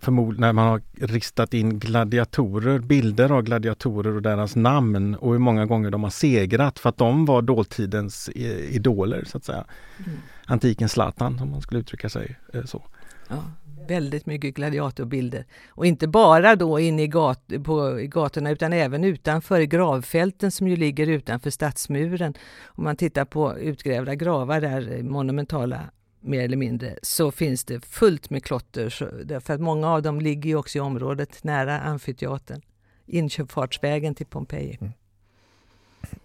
[0.00, 5.38] förmodligen när man har ristat in gladiatorer, bilder av gladiatorer och deras namn och hur
[5.38, 9.64] många gånger de har segrat för att de var dåtidens idoler så att säga.
[9.98, 10.18] Mm.
[10.46, 12.82] Antikens Zlatan om man skulle uttrycka sig eh, så.
[13.28, 13.44] Ja,
[13.88, 15.44] väldigt mycket gladiatorbilder.
[15.68, 20.68] Och inte bara då inne i, gat, på, i gatorna utan även utanför gravfälten som
[20.68, 22.34] ju ligger utanför stadsmuren.
[22.64, 25.80] Om man tittar på utgrävda gravar där, monumentala
[26.22, 28.88] mer eller mindre, så finns det fullt med klotter.
[28.88, 32.62] Så, därför att många av dem ligger ju också i området nära amfiteatern.
[33.06, 34.78] Inköpsfartsvägen till Pompeji.
[34.80, 34.92] Mm.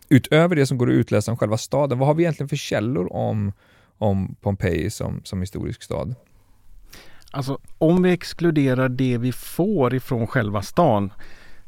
[0.10, 3.14] Utöver det som går att utläsa om själva staden, vad har vi egentligen för källor
[3.14, 3.54] om,
[3.98, 6.16] om Pompeji som, som historisk stad?
[7.32, 11.12] Alltså om vi exkluderar det vi får ifrån själva stan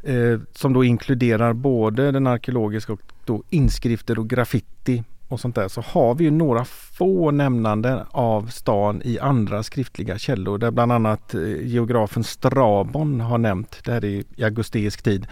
[0.04, 5.68] eh, som då inkluderar både den arkeologiska och då inskrifter och graffiti och sånt där
[5.68, 10.92] så har vi ju några få nämnanden av stan i andra skriftliga källor där bland
[10.92, 15.28] annat eh, geografen Strabon har nämnt, det här är i augusteisk tid,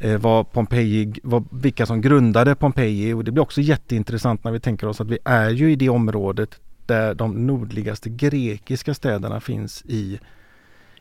[0.00, 4.60] eh, var Pompeji, var, vilka som grundade Pompeji och det blir också jätteintressant när vi
[4.60, 9.82] tänker oss att vi är ju i det området där de nordligaste grekiska städerna finns
[9.86, 10.20] i,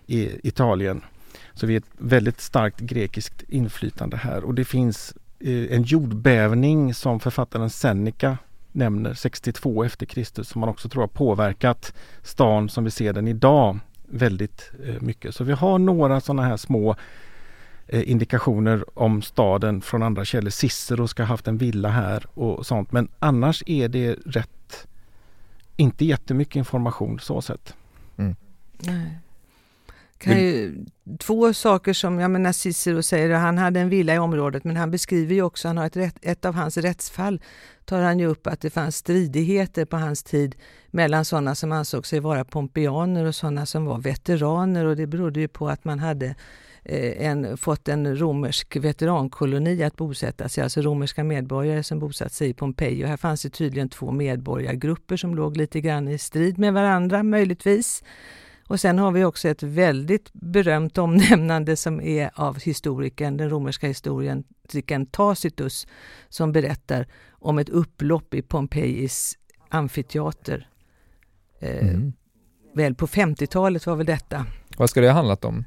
[0.05, 1.01] i Italien.
[1.53, 7.19] Så vi är ett väldigt starkt grekiskt inflytande här och det finns en jordbävning som
[7.19, 8.37] författaren Seneca
[8.71, 13.27] nämner 62 efter Kristus som man också tror har påverkat stan som vi ser den
[13.27, 15.35] idag väldigt eh, mycket.
[15.35, 16.95] Så vi har några sådana här små
[17.87, 20.49] eh, indikationer om staden från andra källor.
[20.49, 22.91] Cicero ska ha haft en villa här och sånt.
[22.91, 24.87] Men annars är det rätt
[25.75, 27.75] inte jättemycket information så sett.
[28.17, 28.35] Mm.
[28.79, 29.19] Nej
[30.25, 30.85] kan ju,
[31.19, 34.91] två saker som, jag menar Cicero säger, han hade en villa i området men han
[34.91, 37.41] beskriver ju också, han har ett, rätt, ett av hans rättsfall
[37.85, 40.55] tar han ju upp att det fanns stridigheter på hans tid
[40.91, 45.39] mellan sådana som ansåg sig vara pompeaner och sådana som var veteraner och det berodde
[45.39, 46.35] ju på att man hade
[46.83, 52.49] eh, en, fått en romersk veterankoloni att bosätta sig, alltså romerska medborgare som bosatt sig
[52.49, 53.03] i Pompeji.
[53.03, 57.23] Och här fanns det tydligen två medborgargrupper som låg lite grann i strid med varandra
[57.23, 58.03] möjligtvis.
[58.67, 63.87] Och sen har vi också ett väldigt berömt omnämnande som är av historikern, den romerska
[63.87, 65.87] historikern Tacitus,
[66.29, 69.37] som berättar om ett upplopp i Pompejis
[69.69, 70.69] amfiteater.
[71.59, 72.13] Eh, mm.
[72.73, 74.45] väl på 50-talet var väl detta.
[74.77, 75.65] Vad ska det ha handlat om?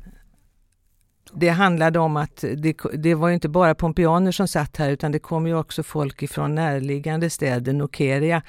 [1.32, 5.18] Det handlade om att det, det var inte bara pompeaner som satt här utan det
[5.18, 8.42] kom ju också folk ifrån närliggande städer, Nokeria,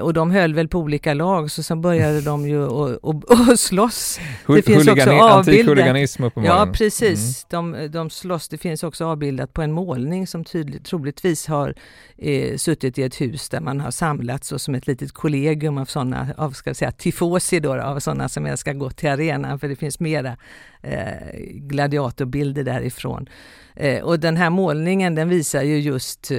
[0.00, 4.20] och de höll väl på olika lag så sen började de ju att slåss.
[4.46, 6.32] Det finns också avbildat.
[6.34, 7.72] Ja precis, mm.
[7.72, 8.48] de, de slåss.
[8.48, 11.74] Det finns också avbildat på en målning som tydligt, troligtvis har
[12.18, 15.84] eh, suttit i ett hus där man har samlats och som ett litet kollegium av
[15.84, 19.76] sådana, av ska säga tifosi då, av sådana som ska gå till arenan för det
[19.76, 20.36] finns mera
[20.82, 23.28] eh, gladiatorbilder därifrån.
[23.76, 26.32] Eh, och den här målningen den visar ju just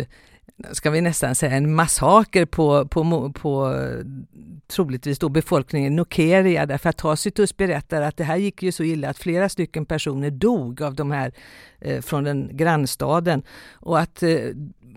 [0.72, 3.76] ska vi nästan säga, en massaker på, på, på
[4.68, 9.10] troligtvis då befolkningen Nokeria därför att Tacitus berättar att det här gick ju så illa
[9.10, 11.32] att flera stycken personer dog av de här
[11.82, 13.44] eh, från den grannstaden.
[13.74, 14.40] Och att eh,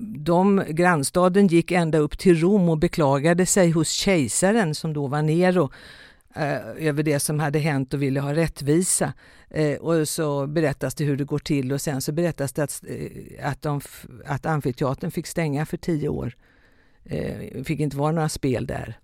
[0.01, 5.23] de, grannstaden gick ända upp till Rom och beklagade sig hos kejsaren som då var
[5.23, 5.71] Nero
[6.39, 9.13] eh, över det som hade hänt och ville ha rättvisa.
[9.51, 12.83] Eh, och så berättas det hur det går till och sen så berättas det att,
[12.89, 13.81] eh, att, de,
[14.27, 16.37] att amfiteatern fick stänga för tio år.
[17.05, 18.99] Eh, fick inte vara några spel där.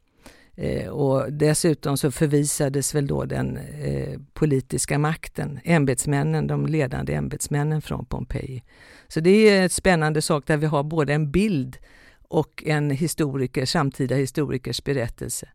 [0.56, 7.82] Eh, och dessutom så förvisades väl då den eh, politiska makten, ämbetsmännen, de ledande ämbetsmännen
[7.82, 8.64] från Pompeji.
[9.08, 11.76] Så det är ett spännande sak där vi har både en bild
[12.28, 15.48] och en historiker, samtida historikers berättelse.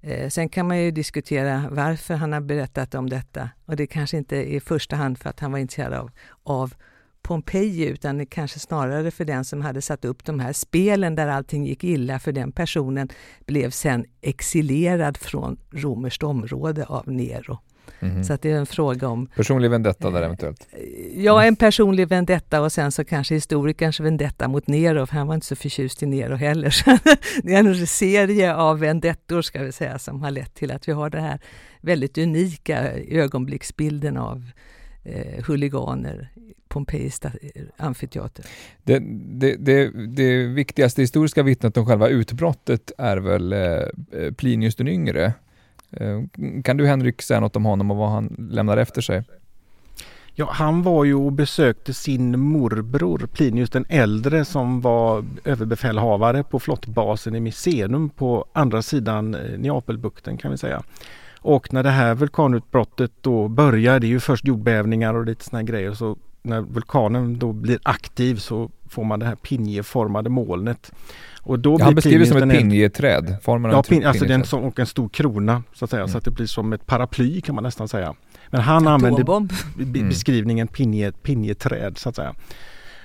[0.00, 4.16] Eh, sen kan man ju diskutera varför han har berättat om detta och det kanske
[4.16, 6.10] inte är i första hand för att han var intresserad av,
[6.42, 6.74] av
[7.22, 11.28] Pompeji utan det kanske snarare för den som hade satt upp de här spelen där
[11.28, 13.08] allting gick illa för den personen
[13.46, 17.58] blev sen exilerad från romerskt område av Nero.
[18.00, 18.24] Mm.
[18.24, 19.26] Så att det är en fråga om...
[19.26, 20.68] Personlig vendetta där eventuellt?
[21.14, 25.34] Ja, en personlig vendetta och sen så kanske historikerns vendetta mot Nero, för han var
[25.34, 26.76] inte så förtjust i Nero heller.
[27.42, 30.92] det är en serie av vendettor ska vi säga som har lett till att vi
[30.92, 31.40] har det här
[31.80, 34.50] väldigt unika ögonblicksbilden av
[35.04, 36.30] eh, huliganer
[36.68, 37.20] Pompejis
[37.76, 38.44] amfiteater.
[38.82, 44.88] Det, det, det, det, viktigaste historiska vittnet om själva utbrottet är väl eh, Plinius den
[44.88, 45.32] yngre Eh,
[45.92, 46.22] Eh,
[46.64, 49.24] kan du Henrik säga något om honom och vad han lämnar efter sig?
[50.34, 56.60] Ja, han var ju och besökte sin morbror Plinius den äldre som var överbefälhavare på
[56.60, 60.82] flottbasen i Misenum på andra sidan eh, Neapelbukten kan vi säga.
[61.40, 65.62] Och när det här vulkanutbrottet då börjar, det är ju först jordbävningar och lite sådana
[65.62, 70.92] grejer, så när vulkanen då blir aktiv så får man det här pinjeformade molnet.
[71.42, 73.36] Och då ja, han beskriver det som ett pinjeträd.
[73.42, 76.02] Formen ja, pin, alltså den som, och en stor krona så att säga.
[76.02, 76.12] Mm.
[76.12, 78.14] Så att det blir som ett paraply kan man nästan säga.
[78.48, 80.08] Men han använder mm.
[80.08, 82.34] beskrivningen pinje, pinjeträd så att säga.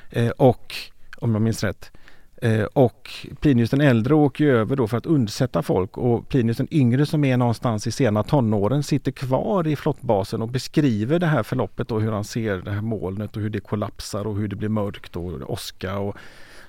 [0.09, 0.75] Eh, och
[1.17, 1.91] om jag minns rätt.
[2.45, 6.67] Eh, och Plinius den äldre åker över då för att undsätta folk och Plinius den
[6.71, 11.43] yngre som är någonstans i sena tonåren sitter kvar i flottbasen och beskriver det här
[11.43, 14.55] förloppet och hur han ser det här molnet och hur det kollapsar och hur det
[14.55, 16.15] blir mörkt och åska och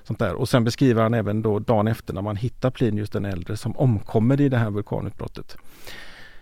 [0.03, 0.35] Sånt där.
[0.35, 3.77] Och sen beskriver han även då dagen efter när man hittar Plinius den äldre som
[3.77, 5.57] omkommer i det här vulkanutbrottet.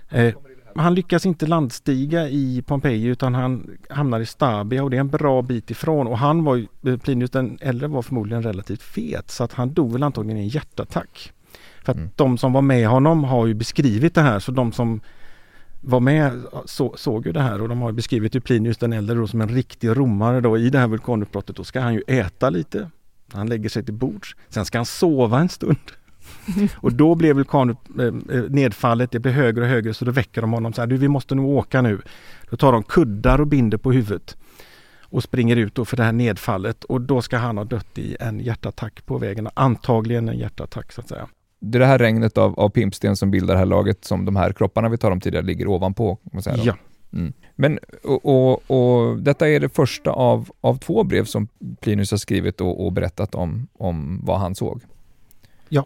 [0.09, 0.33] Eh,
[0.76, 5.09] han lyckas inte landstiga i Pompeji utan han hamnar i Stabia och det är en
[5.09, 6.65] bra bit ifrån och han var
[6.97, 10.47] Plinius den äldre var förmodligen relativt fet så att han dog väl antagligen i en
[10.47, 11.32] hjärtattack.
[11.84, 12.09] För att mm.
[12.15, 15.01] de som var med honom har ju beskrivit det här så de som
[15.82, 19.28] var med så, såg ju det här och de har beskrivit Plinius den äldre då
[19.28, 21.55] som en riktig romare då i det här vulkanutbrottet.
[21.55, 22.89] Då ska han ju äta lite
[23.34, 24.36] han lägger sig till bords.
[24.49, 25.78] Sen ska han sova en stund.
[26.76, 30.73] och då blev vulkannedfallet, eh, det blev högre och högre så då väcker de honom
[30.73, 32.01] så här, du vi måste nog åka nu.
[32.49, 34.38] Då tar de kuddar och binder på huvudet
[35.01, 38.17] och springer ut då för det här nedfallet och då ska han ha dött i
[38.19, 39.49] en hjärtattack på vägen.
[39.53, 41.28] Antagligen en hjärtattack så att säga.
[41.59, 44.36] Det är det här regnet av, av pimpsten som bildar det här laget som de
[44.36, 46.17] här kropparna vi talade om tidigare ligger ovanpå?
[46.34, 46.76] Man säga ja.
[47.13, 47.34] Mm.
[47.55, 51.47] Men, och, och, och, detta är det första av, av två brev som
[51.80, 54.82] Plinus har skrivit och, och berättat om, om vad han såg.
[55.69, 55.86] Ja,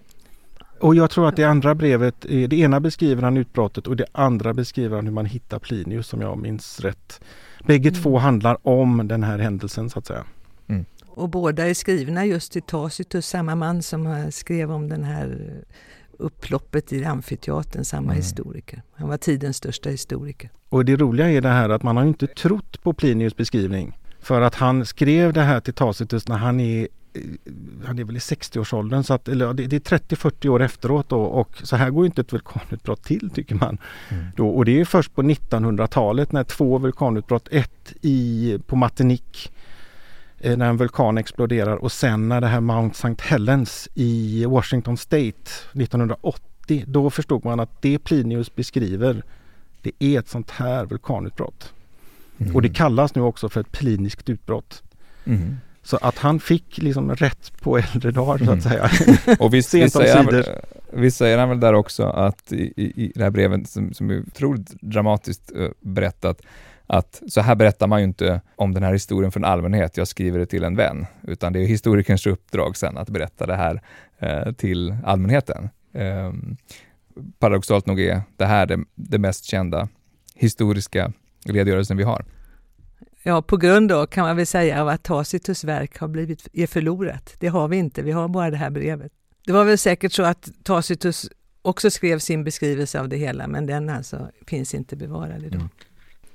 [0.80, 4.54] och jag tror att det andra brevet, det ena beskriver han utbrottet och det andra
[4.54, 7.22] beskriver han hur man hittar Plinius om jag minns rätt.
[7.66, 8.02] Bägge mm.
[8.02, 10.24] två handlar om den här händelsen så att säga.
[10.68, 10.86] Mm.
[11.08, 15.54] Och båda är skrivna just till Tacitus, samma man som skrev om den här
[16.18, 18.16] upploppet i amfiteatern, samma mm.
[18.16, 18.82] historiker.
[18.94, 20.50] Han var tidens största historiker.
[20.70, 23.98] Och det roliga är det här att man har inte trott på Plinius beskrivning.
[24.20, 26.88] För att han skrev det här till Tacitus när han är eh,
[27.86, 31.62] han är väl i 60-årsåldern, så att, eller, det är 30-40 år efteråt då, och
[31.64, 33.78] så här går inte ett vulkanutbrott till tycker man.
[34.10, 34.26] Mm.
[34.36, 39.50] Då, och det är först på 1900-talet när två vulkanutbrott, ett i, på Martinique
[40.42, 43.24] Eh, när en vulkan exploderar och sen när det här Mount St.
[43.24, 49.24] Helens i Washington State 1980 då förstod man att det Plinius beskriver
[49.82, 51.74] det är ett sånt här vulkanutbrott.
[52.38, 52.56] Mm.
[52.56, 54.84] Och det kallas nu också för ett pliniskt utbrott.
[55.26, 55.58] Mm.
[55.84, 58.62] Så att han fick liksom rätt på äldre dagar så att mm.
[58.62, 58.90] säga.
[59.40, 60.62] Och visst, vissa, är,
[60.94, 64.10] Vi säger han väl där också att i, i, i det här brevet som, som
[64.10, 66.42] är otroligt dramatiskt uh, berättat,
[66.88, 70.08] att så här berättar man ju inte om den här historien för en allmänhet, jag
[70.08, 73.82] skriver det till en vän, utan det är historikerns uppdrag sen att berätta det här
[74.24, 75.70] uh, till allmänheten.
[75.94, 76.58] Um,
[77.40, 79.88] paradoxalt nog är det här det, det mest kända
[80.36, 81.14] historiska
[81.46, 82.26] redogörelsen vi har.
[83.24, 86.68] Ja, på grund av, kan man väl säga, av att Tacitus verk har blivit är
[86.68, 87.36] förlorat.
[87.40, 89.12] Det har vi inte, vi har bara det här brevet.
[89.46, 91.30] Det var väl säkert så att Tacitus
[91.62, 95.54] också skrev sin beskrivelse av det hela, men den alltså finns inte bevarad idag.
[95.54, 95.70] Mm.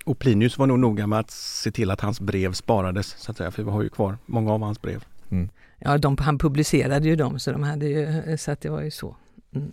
[0.05, 3.37] Och Plinius var nog noga med att se till att hans brev sparades, så att
[3.37, 5.05] säga, för vi har ju kvar många av hans brev.
[5.31, 5.49] Mm.
[5.79, 8.91] Ja, de, han publicerade ju dem, så, de hade ju, så att det var ju
[8.91, 9.17] så.
[9.55, 9.73] Mm.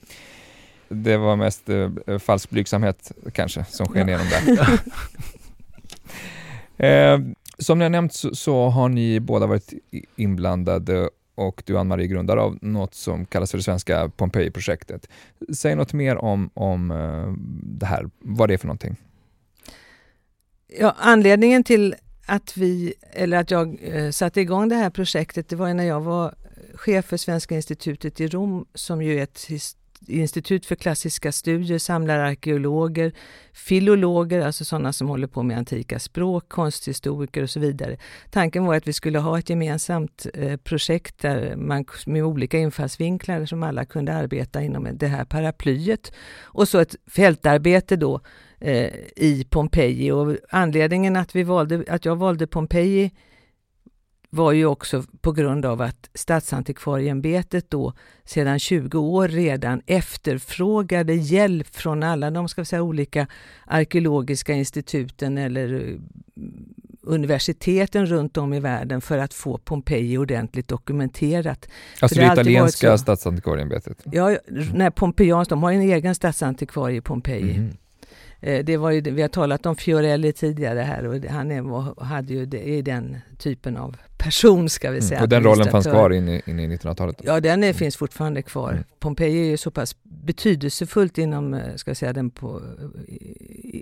[0.90, 4.20] Det var mest eh, falsk blygsamhet kanske som sken ja.
[4.20, 4.80] igenom där.
[6.84, 7.20] eh,
[7.58, 9.74] som ni har nämnt så, så, har ni båda varit
[10.16, 15.10] inblandade och du Ann-Marie grundar av något som kallas för det svenska Pompeji-projektet.
[15.54, 17.34] Säg något mer om, om eh,
[17.80, 18.96] det här, vad det är för någonting.
[20.80, 25.56] Ja, anledningen till att vi, eller att jag eh, satte igång det här projektet, det
[25.56, 26.36] var när jag var
[26.74, 29.38] chef för Svenska institutet i Rom, som ju är ett
[30.08, 33.12] institut för klassiska studier samlar arkeologer,
[33.54, 37.98] filologer, alltså sådana som håller på med antika språk, konsthistoriker och så vidare.
[38.30, 43.46] Tanken var att vi skulle ha ett gemensamt eh, projekt där man med olika infallsvinklar
[43.46, 46.12] som alla kunde arbeta inom det här paraplyet.
[46.42, 48.22] Och så ett fältarbete då
[48.60, 50.12] eh, i Pompeji.
[50.12, 53.12] Och anledningen att, vi valde, att jag valde Pompeji
[54.34, 57.94] var ju också på grund av att Statsantikvarieämbetet då
[58.26, 63.28] sedan 20 år redan efterfrågade hjälp från alla de ska säga, olika
[63.66, 65.96] arkeologiska instituten eller eh,
[67.04, 71.68] universiteten runt om i världen för att få Pompeji ordentligt dokumenterat.
[72.00, 73.98] Alltså det, det italienska statsantikvarieämbetet?
[74.12, 74.38] Ja,
[74.74, 77.56] nej, Pompejans, de har en egen statsantikvarie i Pompeji.
[77.56, 77.78] Mm.
[78.42, 82.34] Eh, det var ju, vi har talat om Fiorelli tidigare här och han är, hade
[82.34, 85.18] ju det, är den typen av person ska vi mm, säga.
[85.18, 87.22] Mm, och den rollen fanns kvar in i, in i 1900-talet?
[87.24, 87.74] Ja, den är, mm.
[87.74, 88.72] finns fortfarande kvar.
[88.72, 88.84] Mm.
[89.00, 92.62] Pompeji är ju så pass betydelsefullt inom eh, ska säga, den på,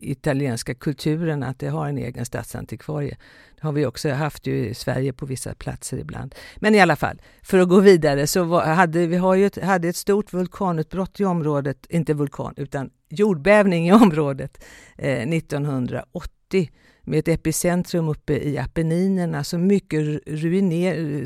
[0.01, 3.17] italienska kulturen att det har en egen statsantikvarie.
[3.61, 6.35] Det har vi också haft ju i Sverige på vissa platser ibland.
[6.57, 9.63] Men i alla fall, för att gå vidare så var, hade vi har ju ett,
[9.63, 14.63] hade ett stort vulkanutbrott i området, inte vulkan utan jordbävning i området
[14.97, 16.69] eh, 1980
[17.01, 21.23] med ett epicentrum uppe i Apenninerna som mycket ruiner,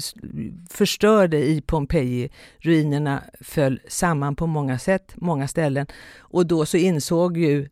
[0.69, 2.31] förstörde i Pompeji.
[2.57, 5.87] Ruinerna föll samman på många sätt, många ställen.
[6.17, 7.69] Och då så insåg ju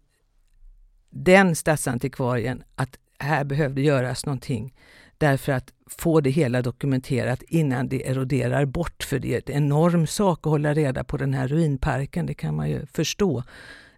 [1.10, 4.74] den statsantikvarien att här behövde göras någonting
[5.18, 9.04] därför att få det hela dokumenterat innan det eroderar bort.
[9.04, 12.56] För det är en enorm sak att hålla reda på den här ruinparken, det kan
[12.56, 13.44] man ju förstå.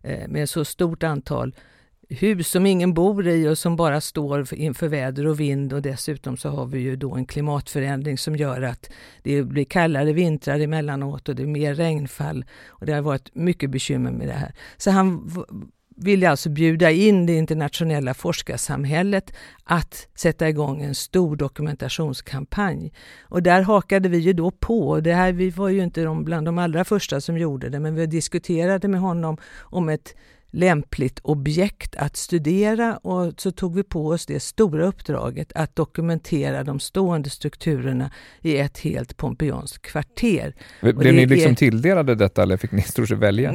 [0.01, 1.55] Eh, med så stort antal
[2.09, 6.37] hus som ingen bor i och som bara står inför väder och vind och dessutom
[6.37, 8.89] så har vi ju då en klimatförändring som gör att
[9.21, 13.69] det blir kallare vintrar emellanåt och det är mer regnfall och det har varit mycket
[13.69, 14.53] bekymmer med det här.
[14.77, 15.31] Så han
[15.95, 19.33] ville alltså bjuda in det internationella forskarsamhället
[19.63, 22.93] att sätta igång en stor dokumentationskampanj.
[23.21, 24.99] Och där hakade vi ju då på.
[24.99, 27.95] Det här, vi var ju inte de, bland de allra första som gjorde det, men
[27.95, 30.15] vi diskuterade med honom om ett
[30.53, 36.63] lämpligt objekt att studera och så tog vi på oss det stora uppdraget att dokumentera
[36.63, 40.55] de stående strukturerna i ett helt pompeianskt kvarter.
[40.81, 41.55] Blev ni liksom är...
[41.55, 43.53] tilldelade detta eller fick ni stort sett välja?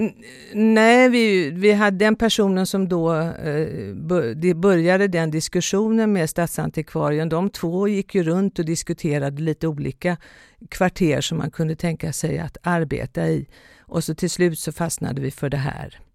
[0.52, 7.28] Nej, vi, vi hade den personen som då eh, började den diskussionen med statsantikvarien.
[7.28, 10.16] De två gick ju runt och diskuterade lite olika
[10.70, 13.48] kvarter som man kunde tänka sig att arbeta i.
[13.80, 16.07] Och så till slut så fastnade vi för det här.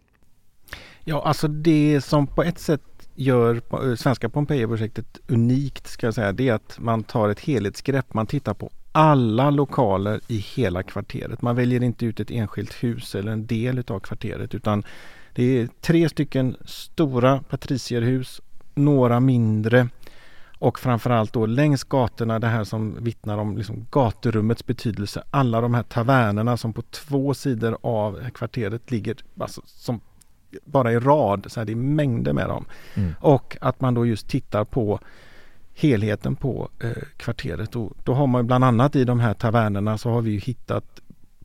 [1.03, 2.81] Ja, alltså det som på ett sätt
[3.21, 8.13] gör eh, svenska Pompeji-projektet unikt ska jag säga, det är att man tar ett helhetsgrepp.
[8.13, 11.41] Man tittar på alla lokaler i hela kvarteret.
[11.41, 14.83] Man väljer inte ut ett enskilt hus eller en del utav kvarteret utan
[15.35, 18.41] det är tre stycken stora patricierhus,
[18.75, 19.87] några mindre
[20.59, 25.23] och framförallt då längs gatorna det här som vittnar om liksom gaturummets betydelse.
[25.29, 30.01] Alla de här tavernerna som på två sidor av kvarteret ligger alltså som
[30.65, 32.65] bara i rad, så här, det är mängder med dem.
[32.95, 33.13] Mm.
[33.19, 34.99] Och att man då just tittar på
[35.75, 37.75] helheten på eh, kvarteret.
[37.75, 40.99] Och då har man bland annat i de här tavernerna så har vi hittat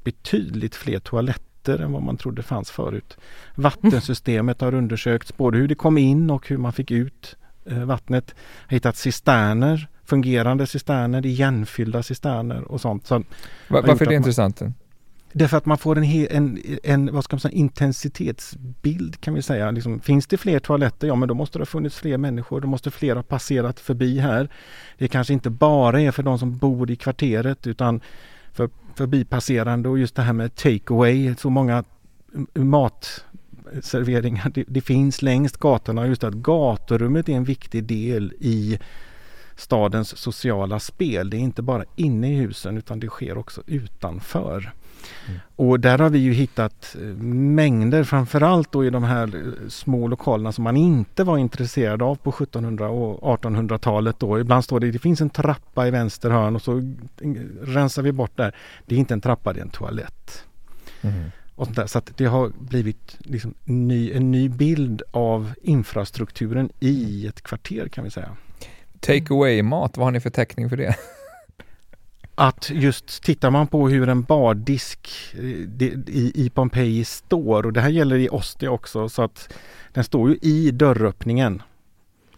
[0.05, 3.17] betydligt fler toaletter än vad man trodde fanns förut.
[3.55, 8.35] Vattensystemet har undersökts, både hur det kom in och hur man fick ut eh, vattnet.
[8.69, 13.07] Hittat cisterner, fungerande cisterner, igenfyllda cisterner och sånt.
[13.07, 13.27] Så Va- gjort
[13.71, 14.61] varför är det man- intressant?
[15.39, 19.71] Därför att man får en, en, en vad ska man säga, intensitetsbild kan vi säga.
[19.71, 21.07] Liksom, finns det fler toaletter?
[21.07, 22.61] Ja men då måste det ha funnits fler människor.
[22.61, 24.49] Då måste fler ha passerat förbi här.
[24.99, 28.01] Det kanske inte bara är för de som bor i kvarteret utan
[28.53, 31.35] för förbipasserande och just det här med take away.
[31.39, 31.85] Så många
[32.55, 36.07] matserveringar det, det finns längs gatorna.
[36.07, 38.79] Just att gaturummet är en viktig del i
[39.57, 41.31] stadens sociala spel.
[41.31, 44.73] Det är inte bara inne i husen utan det sker också utanför.
[45.29, 45.41] Mm.
[45.57, 50.09] Och där har vi ju hittat eh, mängder, framförallt då i de här eh, små
[50.09, 54.41] lokalerna som man inte var intresserad av på 1700 och 1800-talet då.
[54.41, 57.31] Ibland står det, det finns en trappa i vänster hörn och så eh,
[57.63, 58.55] rensar vi bort där.
[58.87, 60.45] Det är inte en trappa, det är en toalett.
[61.03, 61.31] Mm.
[61.55, 61.87] Och sånt där.
[61.87, 67.89] Så att det har blivit liksom ny, en ny bild av infrastrukturen i ett kvarter
[67.89, 68.37] kan vi säga.
[69.01, 70.97] Take away-mat, vad har ni för täckning för det?
[72.39, 75.89] att just tittar man på hur en bardisk eh,
[76.35, 79.53] i Pompeji står och det här gäller i Ostia också så att
[79.93, 81.63] den står ju i dörröppningen.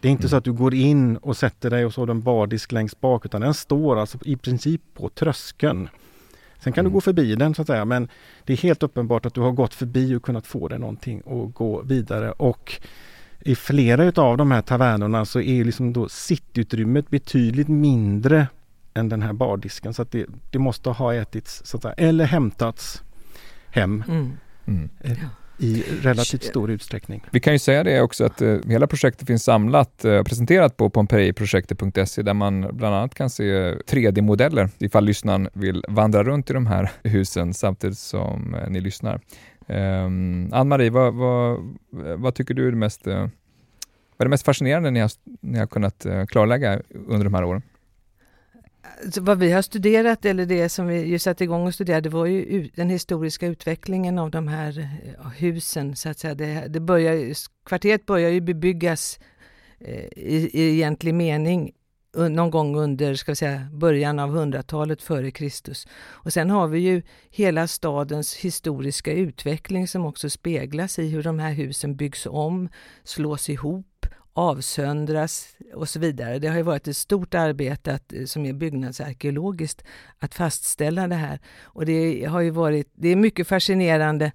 [0.00, 0.30] Det är inte Mm.
[0.30, 3.00] så att du går in och sätter dig och så har du en bardisk längst
[3.00, 5.88] bak utan den står alltså i princip på tröskeln.
[6.60, 6.90] Sen kan Mm.
[6.92, 8.08] du gå förbi den så att säga men
[8.44, 11.52] det är helt uppenbart att du har gått förbi och kunnat få dig någonting och
[11.54, 12.80] gå vidare och
[13.40, 18.46] i flera utav de här tavernorna så är liksom då sittutrymmet betydligt mindre
[18.94, 22.24] än den här bardisken så att det, det måste ha ätits så att säga, eller
[22.24, 23.02] hämtats
[23.70, 24.38] hem Mm.
[24.66, 24.88] Mm.
[25.58, 27.24] i relativt stor utsträckning.
[27.30, 30.90] Vi kan ju säga det också att eh, hela projektet finns samlat och presenterat på
[30.90, 36.66] pompeiprojektet.se där man bland annat kan se 3D-modeller ifall lyssnaren vill vandra runt i de
[36.66, 39.20] här husen samtidigt som eh, ni lyssnar.
[39.66, 41.58] Um, Ann-Marie, vad, vad,
[42.16, 43.28] vad tycker du är det mest, eh, vad
[44.18, 45.10] är det mest fascinerande ni har,
[45.40, 47.62] ni har kunnat eh, klarlägga under de här åren?
[49.20, 52.70] Vad vi har studerat, eller det som vi ju satte igång och studerade, var ju
[52.74, 55.96] den historiska utvecklingen av de här eh, husen.
[55.96, 56.34] Så att säga.
[56.34, 57.34] Det, det börjar,
[57.64, 59.18] kvarteret börjar ju bebyggas
[59.78, 61.72] eh, i, i egentlig mening
[62.12, 65.86] någon gång under ska vi säga, början av hundratalet före Kristus.
[66.06, 71.38] Och sen har vi ju hela stadens historiska utveckling som också speglas i hur de
[71.38, 72.68] här husen byggs om,
[73.04, 74.06] slås ihop,
[74.38, 76.38] avsöndras och så vidare.
[76.38, 79.84] Det har ju varit ett stort arbete att, eh, som är byggnadsarkeologiskt
[80.18, 81.40] att fastställa det här.
[81.62, 84.32] Och det har ju varit, det är mycket fascinerande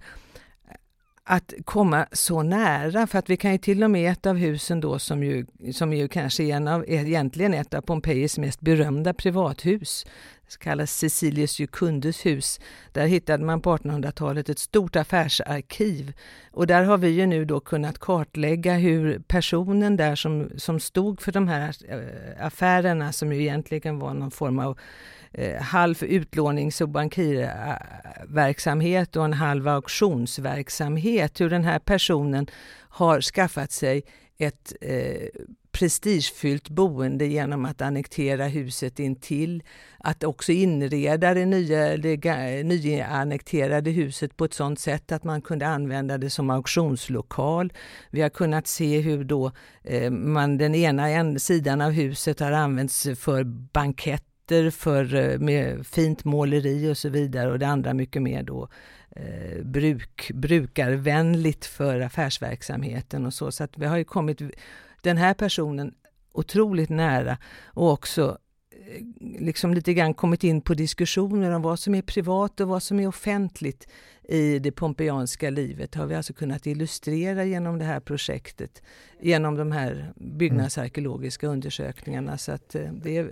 [1.24, 4.82] att komma så nära, för att vi kan ju till och med ett av husen
[4.82, 9.14] då som ju, som ju kanske är en av, egentligen ett av Pompejis mest berömda
[9.14, 10.06] privathus,
[10.54, 12.60] det kallas Cecilius Jucundus hus.
[12.92, 16.14] Där hittade man på 1800-talet ett stort affärsarkiv
[16.52, 21.22] och där har vi ju nu då kunnat kartlägga hur personen där som, som stod
[21.22, 24.80] för de här eh, affärerna som ju egentligen var någon form av
[25.32, 31.42] eh, halv utlånings och bankirverksamhet och en halv auktionsverksamhet.
[31.42, 32.48] Hur den här personen
[32.90, 34.04] har skaffat sig
[34.38, 35.28] ett eh,
[35.74, 39.64] prestigefyllt boende genom att annektera huset intill,
[39.98, 45.68] att också inreda det nya, det nyannekterade huset på ett sådant sätt att man kunde
[45.68, 47.74] använda det som auktionslokal.
[48.12, 49.52] Vi har kunnat se hur då
[49.84, 53.44] eh, man den ena sidan av huset har använts för
[53.74, 58.68] banketter, för, eh, med fint måleri och så vidare och det andra mycket mer då
[59.16, 63.52] eh, bruk, brukarvänligt för affärsverksamheten och så.
[63.52, 64.42] Så att vi har ju kommit
[65.04, 65.94] den här personen
[66.32, 68.38] otroligt nära och också
[68.72, 69.04] eh,
[69.40, 73.00] liksom lite grann kommit in på diskussioner om vad som är privat och vad som
[73.00, 73.88] är offentligt
[74.24, 78.84] i det pompeianska livet har vi alltså kunnat illustrera genom det här projektet,
[79.22, 82.38] genom de här byggnadsarkeologiska undersökningarna.
[82.38, 83.32] Så att eh, det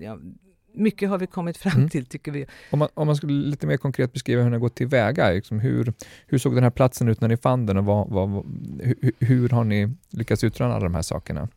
[0.00, 0.18] ja,
[0.74, 1.88] mycket har vi kommit fram Mm.
[1.88, 2.46] till tycker vi.
[2.70, 5.60] Om man, om man skulle lite mer konkret beskriva hur ni har gått tillväga, liksom
[5.60, 5.92] hur,
[6.26, 8.44] hur såg den här platsen ut när ni fann den och vad, vad,
[8.80, 11.48] hur, hur har ni lyckats utröna alla de här sakerna?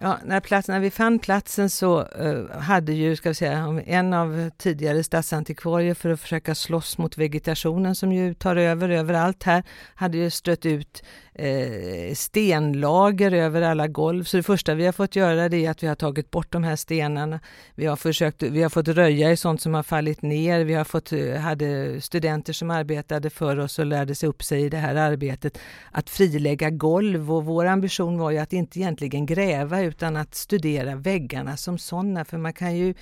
[0.00, 4.12] Ja, när, plats, när vi fann platsen så uh, hade ju, ska vi säga, en
[4.12, 9.62] av tidigare statsantikvarier för att försöka slåss mot vegetationen som ju tar över överallt här,
[9.94, 11.02] hade ju strött ut
[11.38, 14.24] eh, stenlager över alla golv.
[14.24, 16.64] Så det första vi har fått göra det är att vi har tagit bort de
[16.64, 17.40] här stenarna.
[17.74, 20.64] Vi har, försökt, vi har fått röja i sånt som har fallit ner.
[20.64, 24.62] Vi har fått, eh, hade studenter som arbetade för oss och lärde sig upp sig
[24.62, 25.58] i det här arbetet
[25.92, 30.94] att frilägga golv och vår ambition var ju att inte egentligen gräva utan att studera
[30.94, 32.24] väggarna som sådana.
[32.24, 32.94] För man kan ju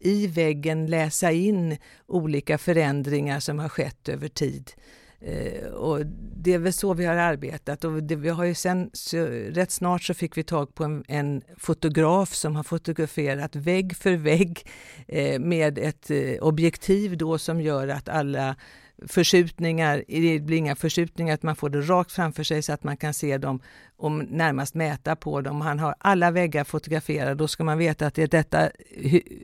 [0.00, 1.76] i väggen läsa in
[2.06, 4.72] olika förändringar som har skett över tid.
[5.20, 6.06] Eh, och
[6.36, 7.84] det är väl så vi har arbetat.
[7.84, 11.04] Och det, vi har ju sen, så, rätt snart så fick vi tag på en,
[11.08, 14.66] en fotograf som har fotograferat vägg för vägg
[15.08, 18.56] eh, med ett eh, objektiv då som gör att alla
[19.06, 22.96] förskjutningar, det blir inga förskjutningar, att man får det rakt framför sig så att man
[22.96, 23.60] kan se dem
[23.96, 25.60] och närmast mäta på dem.
[25.60, 27.34] Han har alla väggar fotograferade.
[27.34, 28.70] Då ska man veta att detta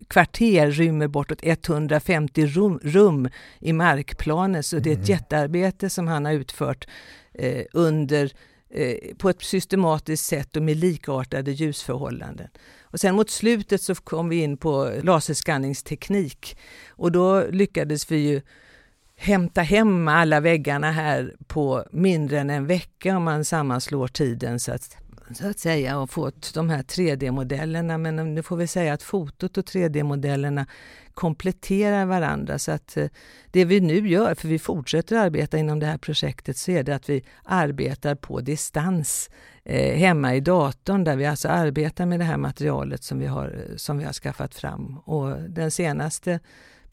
[0.09, 3.29] kvarter rymmer bortåt 150 rum, rum
[3.61, 4.63] i markplanen.
[4.63, 5.11] Så det är ett mm.
[5.11, 6.89] jättearbete som han har utfört
[7.35, 8.33] eh, under
[8.71, 12.49] eh, på ett systematiskt sätt och med likartade ljusförhållanden.
[12.83, 18.41] Och sen mot slutet så kom vi in på laserskanningsteknik och då lyckades vi ju
[19.25, 24.73] hämta hem alla väggarna här på mindre än en vecka om man sammanslår tiden så
[24.73, 24.97] att,
[25.33, 27.99] så att säga och fått de här 3D-modellerna.
[27.99, 30.67] Men eh, nu får vi säga att fotot och 3D-modellerna
[31.15, 33.07] kompletterar varandra så att eh,
[33.51, 36.95] det vi nu gör, för vi fortsätter arbeta inom det här projektet, så är det
[36.95, 39.31] att vi arbetar på distans
[39.65, 43.47] eh, hemma i datorn där vi alltså arbetar med det här materialet som vi har,
[43.47, 44.99] eh, som vi har skaffat fram.
[44.99, 46.41] Och den senaste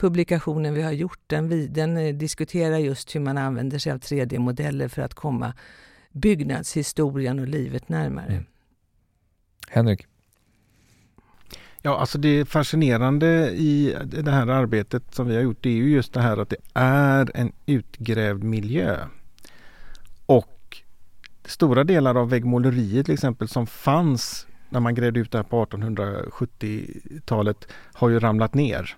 [0.01, 4.87] publikationen vi har gjort, den, den eh, diskuterar just hur man använder sig av 3D-modeller
[4.87, 5.53] för att komma
[6.11, 8.31] byggnadshistorien och livet närmare.
[8.31, 8.45] Mm.
[9.69, 10.05] Henrik?
[11.81, 15.89] Ja, alltså det fascinerande i det här arbetet som vi har gjort, det är ju
[15.89, 18.97] just det här att det är en utgrävd miljö.
[20.25, 20.81] Och
[21.45, 25.65] stora delar av väggmåleriet till exempel som fanns när man grävde ut det här på
[25.65, 28.97] 1870-talet har ju ramlat ner.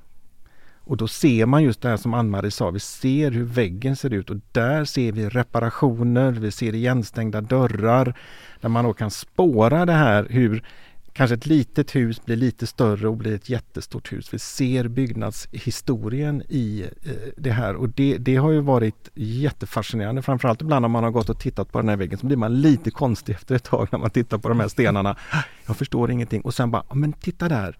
[0.85, 4.13] Och då ser man just det här som Ann-Marie sa, vi ser hur väggen ser
[4.13, 8.17] ut och där ser vi reparationer, vi ser igenstängda dörrar
[8.61, 10.63] där man då kan spåra det här hur
[11.13, 14.33] kanske ett litet hus blir lite större och blir ett jättestort hus.
[14.33, 20.21] Vi ser byggnadshistorien i eh, det här och det, det har ju varit jättefascinerande.
[20.21, 22.61] Framförallt ibland när man har gått och tittat på den här väggen så blir man
[22.61, 25.17] lite konstig efter ett tag när man tittar på de här stenarna.
[25.65, 27.77] Jag förstår ingenting och sen bara, men titta där!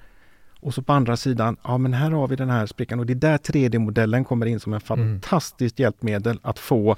[0.64, 3.14] Och så på andra sidan, ja men här har vi den här sprickan och det
[3.14, 5.20] är där 3D-modellen kommer in som en mm.
[5.20, 5.86] fantastiskt mm.
[5.86, 6.96] hjälpmedel att få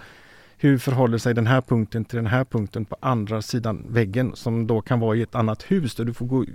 [0.57, 4.67] hur förhåller sig den här punkten till den här punkten på andra sidan väggen som
[4.67, 6.45] då kan vara i ett annat hus där du får gå,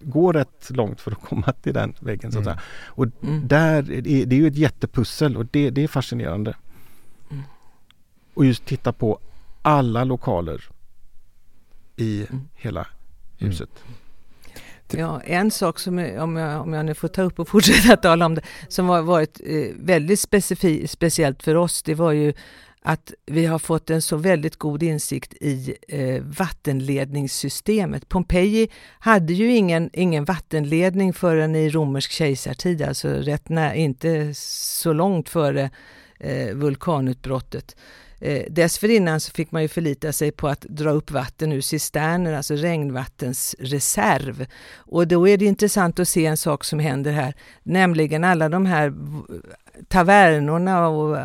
[0.00, 2.32] gå rätt långt för att komma till den väggen.
[2.32, 2.54] Så att mm.
[2.54, 2.62] säga.
[2.86, 3.48] Och mm.
[3.48, 6.56] där, det är ju ett jättepussel och det, det är fascinerande.
[7.30, 7.42] Mm.
[8.34, 9.18] Och just titta på
[9.62, 10.64] alla lokaler
[11.96, 12.48] i mm.
[12.54, 12.86] hela
[13.38, 13.70] huset.
[14.90, 15.00] Typ.
[15.00, 18.26] Ja, en sak som, om jag, om jag nu får ta upp och fortsätta tala
[18.26, 22.32] om det, som har varit eh, väldigt specifi, speciellt för oss, det var ju
[22.82, 28.08] att vi har fått en så väldigt god insikt i eh, vattenledningssystemet.
[28.08, 28.68] Pompeji
[28.98, 35.28] hade ju ingen, ingen vattenledning förrän i romersk kejsartid, alltså rätt nä, inte så långt
[35.28, 35.70] före
[36.20, 37.76] eh, vulkanutbrottet.
[38.22, 42.32] Eh, dessförinnan så fick man ju förlita sig på att dra upp vatten ur cisterner,
[42.32, 44.46] alltså regnvattensreserv.
[44.76, 48.66] Och då är det intressant att se en sak som händer här, nämligen alla de
[48.66, 48.92] här
[49.88, 51.24] tavernorna och eh,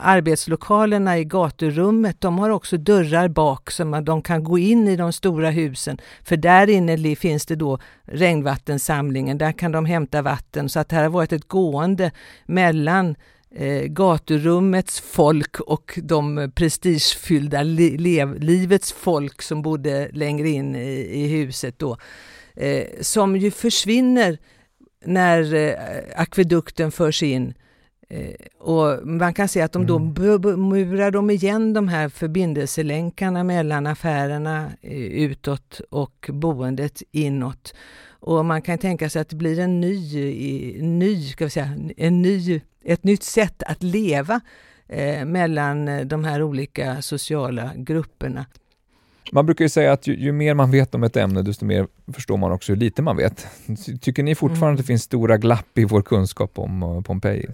[0.00, 4.96] arbetslokalerna i gaturummet, de har också dörrar bak så att de kan gå in i
[4.96, 5.98] de stora husen.
[6.24, 10.68] För där inne finns det då regnvattensamlingen, där kan de hämta vatten.
[10.68, 12.10] Så att det här har varit ett gående
[12.46, 13.16] mellan
[13.54, 17.96] eh, gaturummets folk och de prestigefyllda li
[18.38, 21.96] livets folk som bodde längre in i, i huset då.
[22.56, 24.38] Eh, som ju försvinner
[25.04, 25.74] när eh,
[26.16, 27.54] akvedukten förs in.
[28.08, 30.68] Eh, och man kan se att de då mm.
[30.68, 37.74] murar de igen de här förbindelselänkarna mellan affärerna eh, utåt och boendet inåt.
[38.08, 42.22] Och man kan tänka sig att det blir en ny, ny, ska vi säga, en
[42.22, 44.40] ny ett nytt sätt att leva
[44.88, 48.46] eh, mellan eh, de här olika sociala grupperna.
[49.32, 51.86] Man brukar ju säga att ju, ju, mer man vet om ett ämne, desto mer
[52.12, 53.46] förstår man också hur lite man vet.
[54.00, 54.74] Tycker ni fortfarande mm.
[54.74, 57.46] att det finns stora glapp i vår kunskap om uh, Pompeji?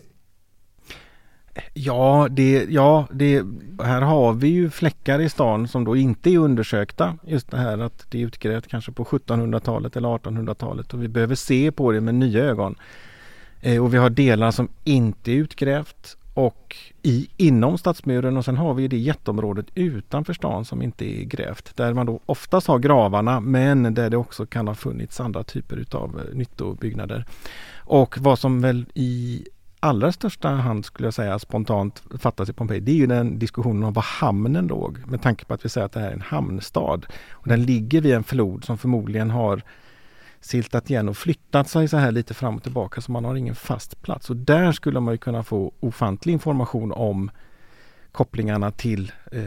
[1.75, 3.43] Ja, det, ja det,
[3.83, 7.19] här har vi ju fläckar i stan som då inte är undersökta.
[7.27, 11.35] Just det här att det är utgrävt kanske på 1700-talet eller 1800-talet och vi behöver
[11.35, 12.77] se på det med nya ögon.
[13.61, 18.57] Eh, och vi har delar som inte är utgrävt och i, inom stadsmuren och sen
[18.57, 21.77] har vi det jätteområdet utanför stan som inte är grävt.
[21.77, 25.77] Där man då oftast har gravarna men där det också kan ha funnits andra typer
[25.77, 27.25] utav eh, nyttobyggnader.
[27.77, 29.45] Och vad som väl i
[29.81, 33.85] allra största hand skulle jag säga spontant fattas i Pompeji, det är ju den diskussionen
[33.85, 34.99] om var hamnen låg.
[35.07, 37.07] Med tanke på att vi säger att det här är en hamnstad.
[37.31, 39.63] Och den ligger vid en flod som förmodligen har
[40.41, 43.55] siltat igen och flyttat sig så här lite fram och tillbaka så man har ingen
[43.55, 44.31] fast plats.
[44.31, 47.31] Och där skulle man ju kunna få ofantlig information om
[48.13, 49.43] kopplingarna till eh,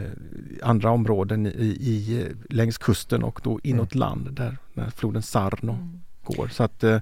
[0.62, 4.00] andra områden i, i, längs kusten och då inåt mm.
[4.00, 6.00] land där, där floden Sarno mm.
[6.22, 6.48] går.
[6.48, 7.00] Så att eh,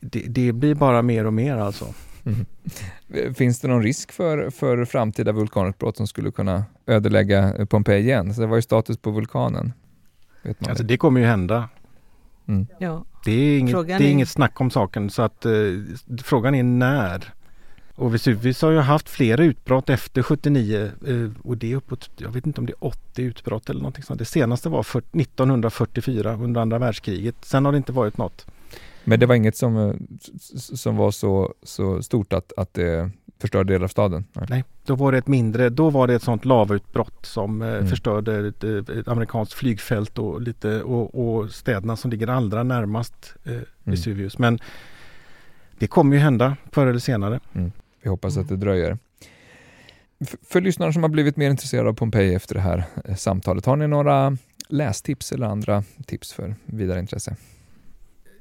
[0.00, 1.94] det, det, blir bara mer och mer alltså.
[2.24, 3.34] Mm.
[3.34, 8.34] Finns det någon risk för, för framtida vulkanutbrott som skulle kunna ödelägga Pompeji igen?
[8.34, 9.72] Så det var ju status på vulkanen.
[10.42, 11.68] Vet man alltså det kommer ju hända.
[12.48, 12.66] Mm.
[12.78, 13.04] Ja.
[13.24, 15.52] Det är, inget, det är, är inget snack om saken så att eh,
[16.22, 17.34] frågan är när.
[17.94, 22.30] Och Vesuvius har ju haft flera utbrott efter 79 eh, och det är uppåt, jag
[22.30, 24.18] vet inte om det är 80 utbrott eller någonting sånt.
[24.18, 27.36] Det senaste var för, 1944 under andra världskriget.
[27.40, 28.46] Sen har det inte varit något.
[29.04, 29.94] Men det var inget som, eh,
[30.54, 33.10] som var så, så stort att, att det
[33.40, 34.24] förstörde delar av staden?
[34.32, 34.46] Nej.
[34.50, 34.64] Nej.
[34.84, 37.86] då var det ett mindre, då var det ett sånt lavautbrott som eh, mm.
[37.86, 43.52] förstörde ett, ett, amerikanskt flygfält och, lite, och, och städerna som ligger allra närmast eh,
[43.52, 43.64] mm.
[43.84, 44.38] Vesuvius.
[44.38, 44.58] Men
[45.78, 47.40] det kommer ju hända förr eller senare.
[47.52, 47.72] Mm.
[48.02, 48.98] Vi hoppas att det dröjer.
[50.26, 53.66] För, för lyssnare som har blivit mer intresserade av Pompeji efter det här eh, samtalet,
[53.66, 54.36] har ni några
[54.68, 57.36] lästips eller andra tips för vidare intresse?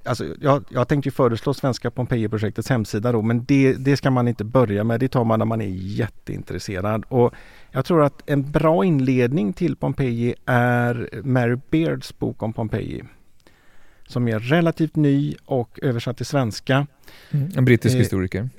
[0.07, 4.43] Alltså, jag, jag tänkte föreslå Svenska Pompeji-projektets hemsida då, men det, det ska man inte
[4.43, 4.99] börja med.
[4.99, 7.05] Det tar man när man är jätteintresserad.
[7.09, 7.33] Och
[7.71, 13.03] jag tror att en bra inledning till Pompeji är Mary Beards bok om Pompeji.
[14.07, 16.87] Som är relativt ny och översatt till svenska.
[17.31, 18.49] Mm, en brittisk eh, historiker.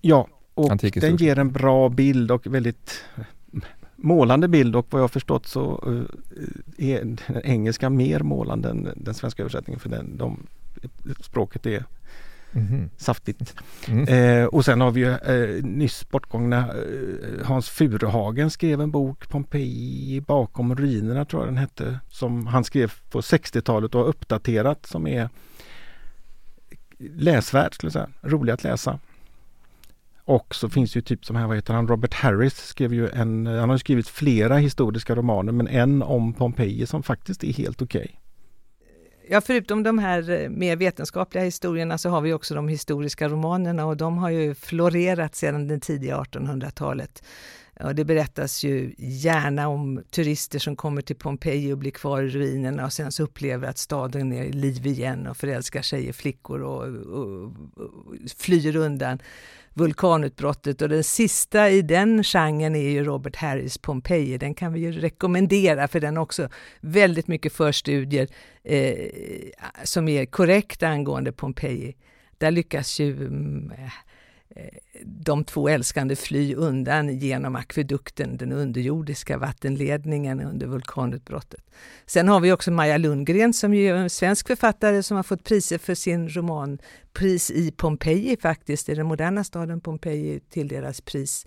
[0.00, 3.04] Ja, och den ger en bra bild och väldigt
[3.96, 6.02] målande bild och vad jag förstått så uh,
[6.78, 10.46] är den engelska mer målande än den svenska översättningen för den, de
[11.20, 11.84] språket är
[12.52, 12.90] mm.
[12.96, 13.54] saftigt.
[13.88, 14.08] Mm.
[14.08, 19.28] Eh, och sen har vi ju eh, nyss bortgångna eh, Hans Furuhagen skrev en bok
[19.28, 22.00] Pompeji bakom ruinerna tror jag den hette.
[22.08, 25.28] Som han skrev på 60-talet och har uppdaterat som är
[26.98, 28.98] läsvärd skulle jag säga, rolig att läsa.
[30.24, 33.46] Och så finns ju typ som här, vad heter han, Robert Harris skrev ju en,
[33.46, 38.00] han har skrivit flera historiska romaner men en om Pompeji som faktiskt är helt okej.
[38.00, 38.16] Okay.
[39.30, 43.86] Ja, förutom de här eh, mer vetenskapliga historierna så har vi också de historiska romanerna
[43.86, 47.22] och de har ju florerat sedan det tidiga 1800-talet.
[47.80, 52.28] Och det berättas ju gärna om turister som kommer till Pompeji och blir kvar i
[52.28, 56.12] ruinerna och sen så upplever att staden är i liv igen och förälskar sig i
[56.12, 57.44] flickor och, och,
[57.76, 59.18] och flyr undan
[59.78, 64.38] vulkanutbrottet och den sista i den genren är ju Robert Harris Pompeji.
[64.38, 66.48] Den kan vi ju rekommendera för den har också
[66.80, 68.28] väldigt mycket förstudier
[68.64, 69.10] eh,
[69.84, 71.96] som är korrekta angående Pompeji.
[72.38, 73.72] Där lyckas ju mm,
[75.04, 81.60] de två älskande fly undan genom akvedukten, den underjordiska vattenledningen under vulkanutbrottet.
[82.06, 85.78] Sen har vi också Maja Lundgren som är en svensk författare som har fått priser
[85.78, 86.78] för sin roman
[87.12, 91.46] Pris i Pompeji faktiskt, i den moderna staden Pompeji tilldelas pris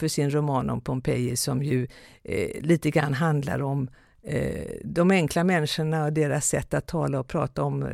[0.00, 1.86] för sin roman om Pompeji som ju
[2.22, 3.88] eh, lite grann handlar om
[4.22, 7.88] eh, de enkla människorna och deras sätt att tala och prata om Eh,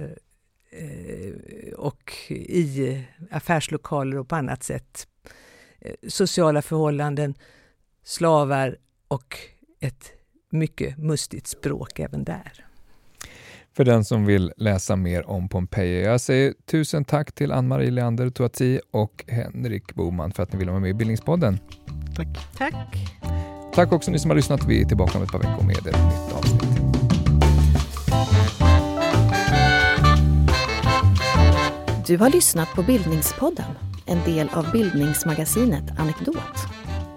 [1.77, 5.09] och i affärslokaler och på annat sätt.
[5.81, 7.35] Eh, sociala förhållanden,
[8.05, 8.77] slavar
[9.09, 9.39] och
[9.81, 10.13] ett
[10.51, 12.67] mycket mustigt språk även där.
[13.77, 16.05] För den som vill läsa mer om Pompeji.
[16.05, 20.71] Jag säger tusen tack till Ann-Marie Leander Toati och Henrik Boman för att ni ville
[20.71, 21.59] vara med i Bildningspodden.
[22.17, 22.29] Tack.
[22.59, 22.97] Tack.
[23.75, 24.65] Tack också ni som har lyssnat.
[24.65, 26.63] Vi är tillbaka om ett par veckor med ett nytt avsnitt.
[32.07, 33.65] Du har lyssnat på Bildningspodden,
[34.07, 36.37] en del av bildningsmagasinet Anekdot.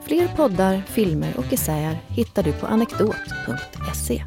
[0.08, 4.24] Fler poddar, filmer och essäer hittar du på anekdot.se.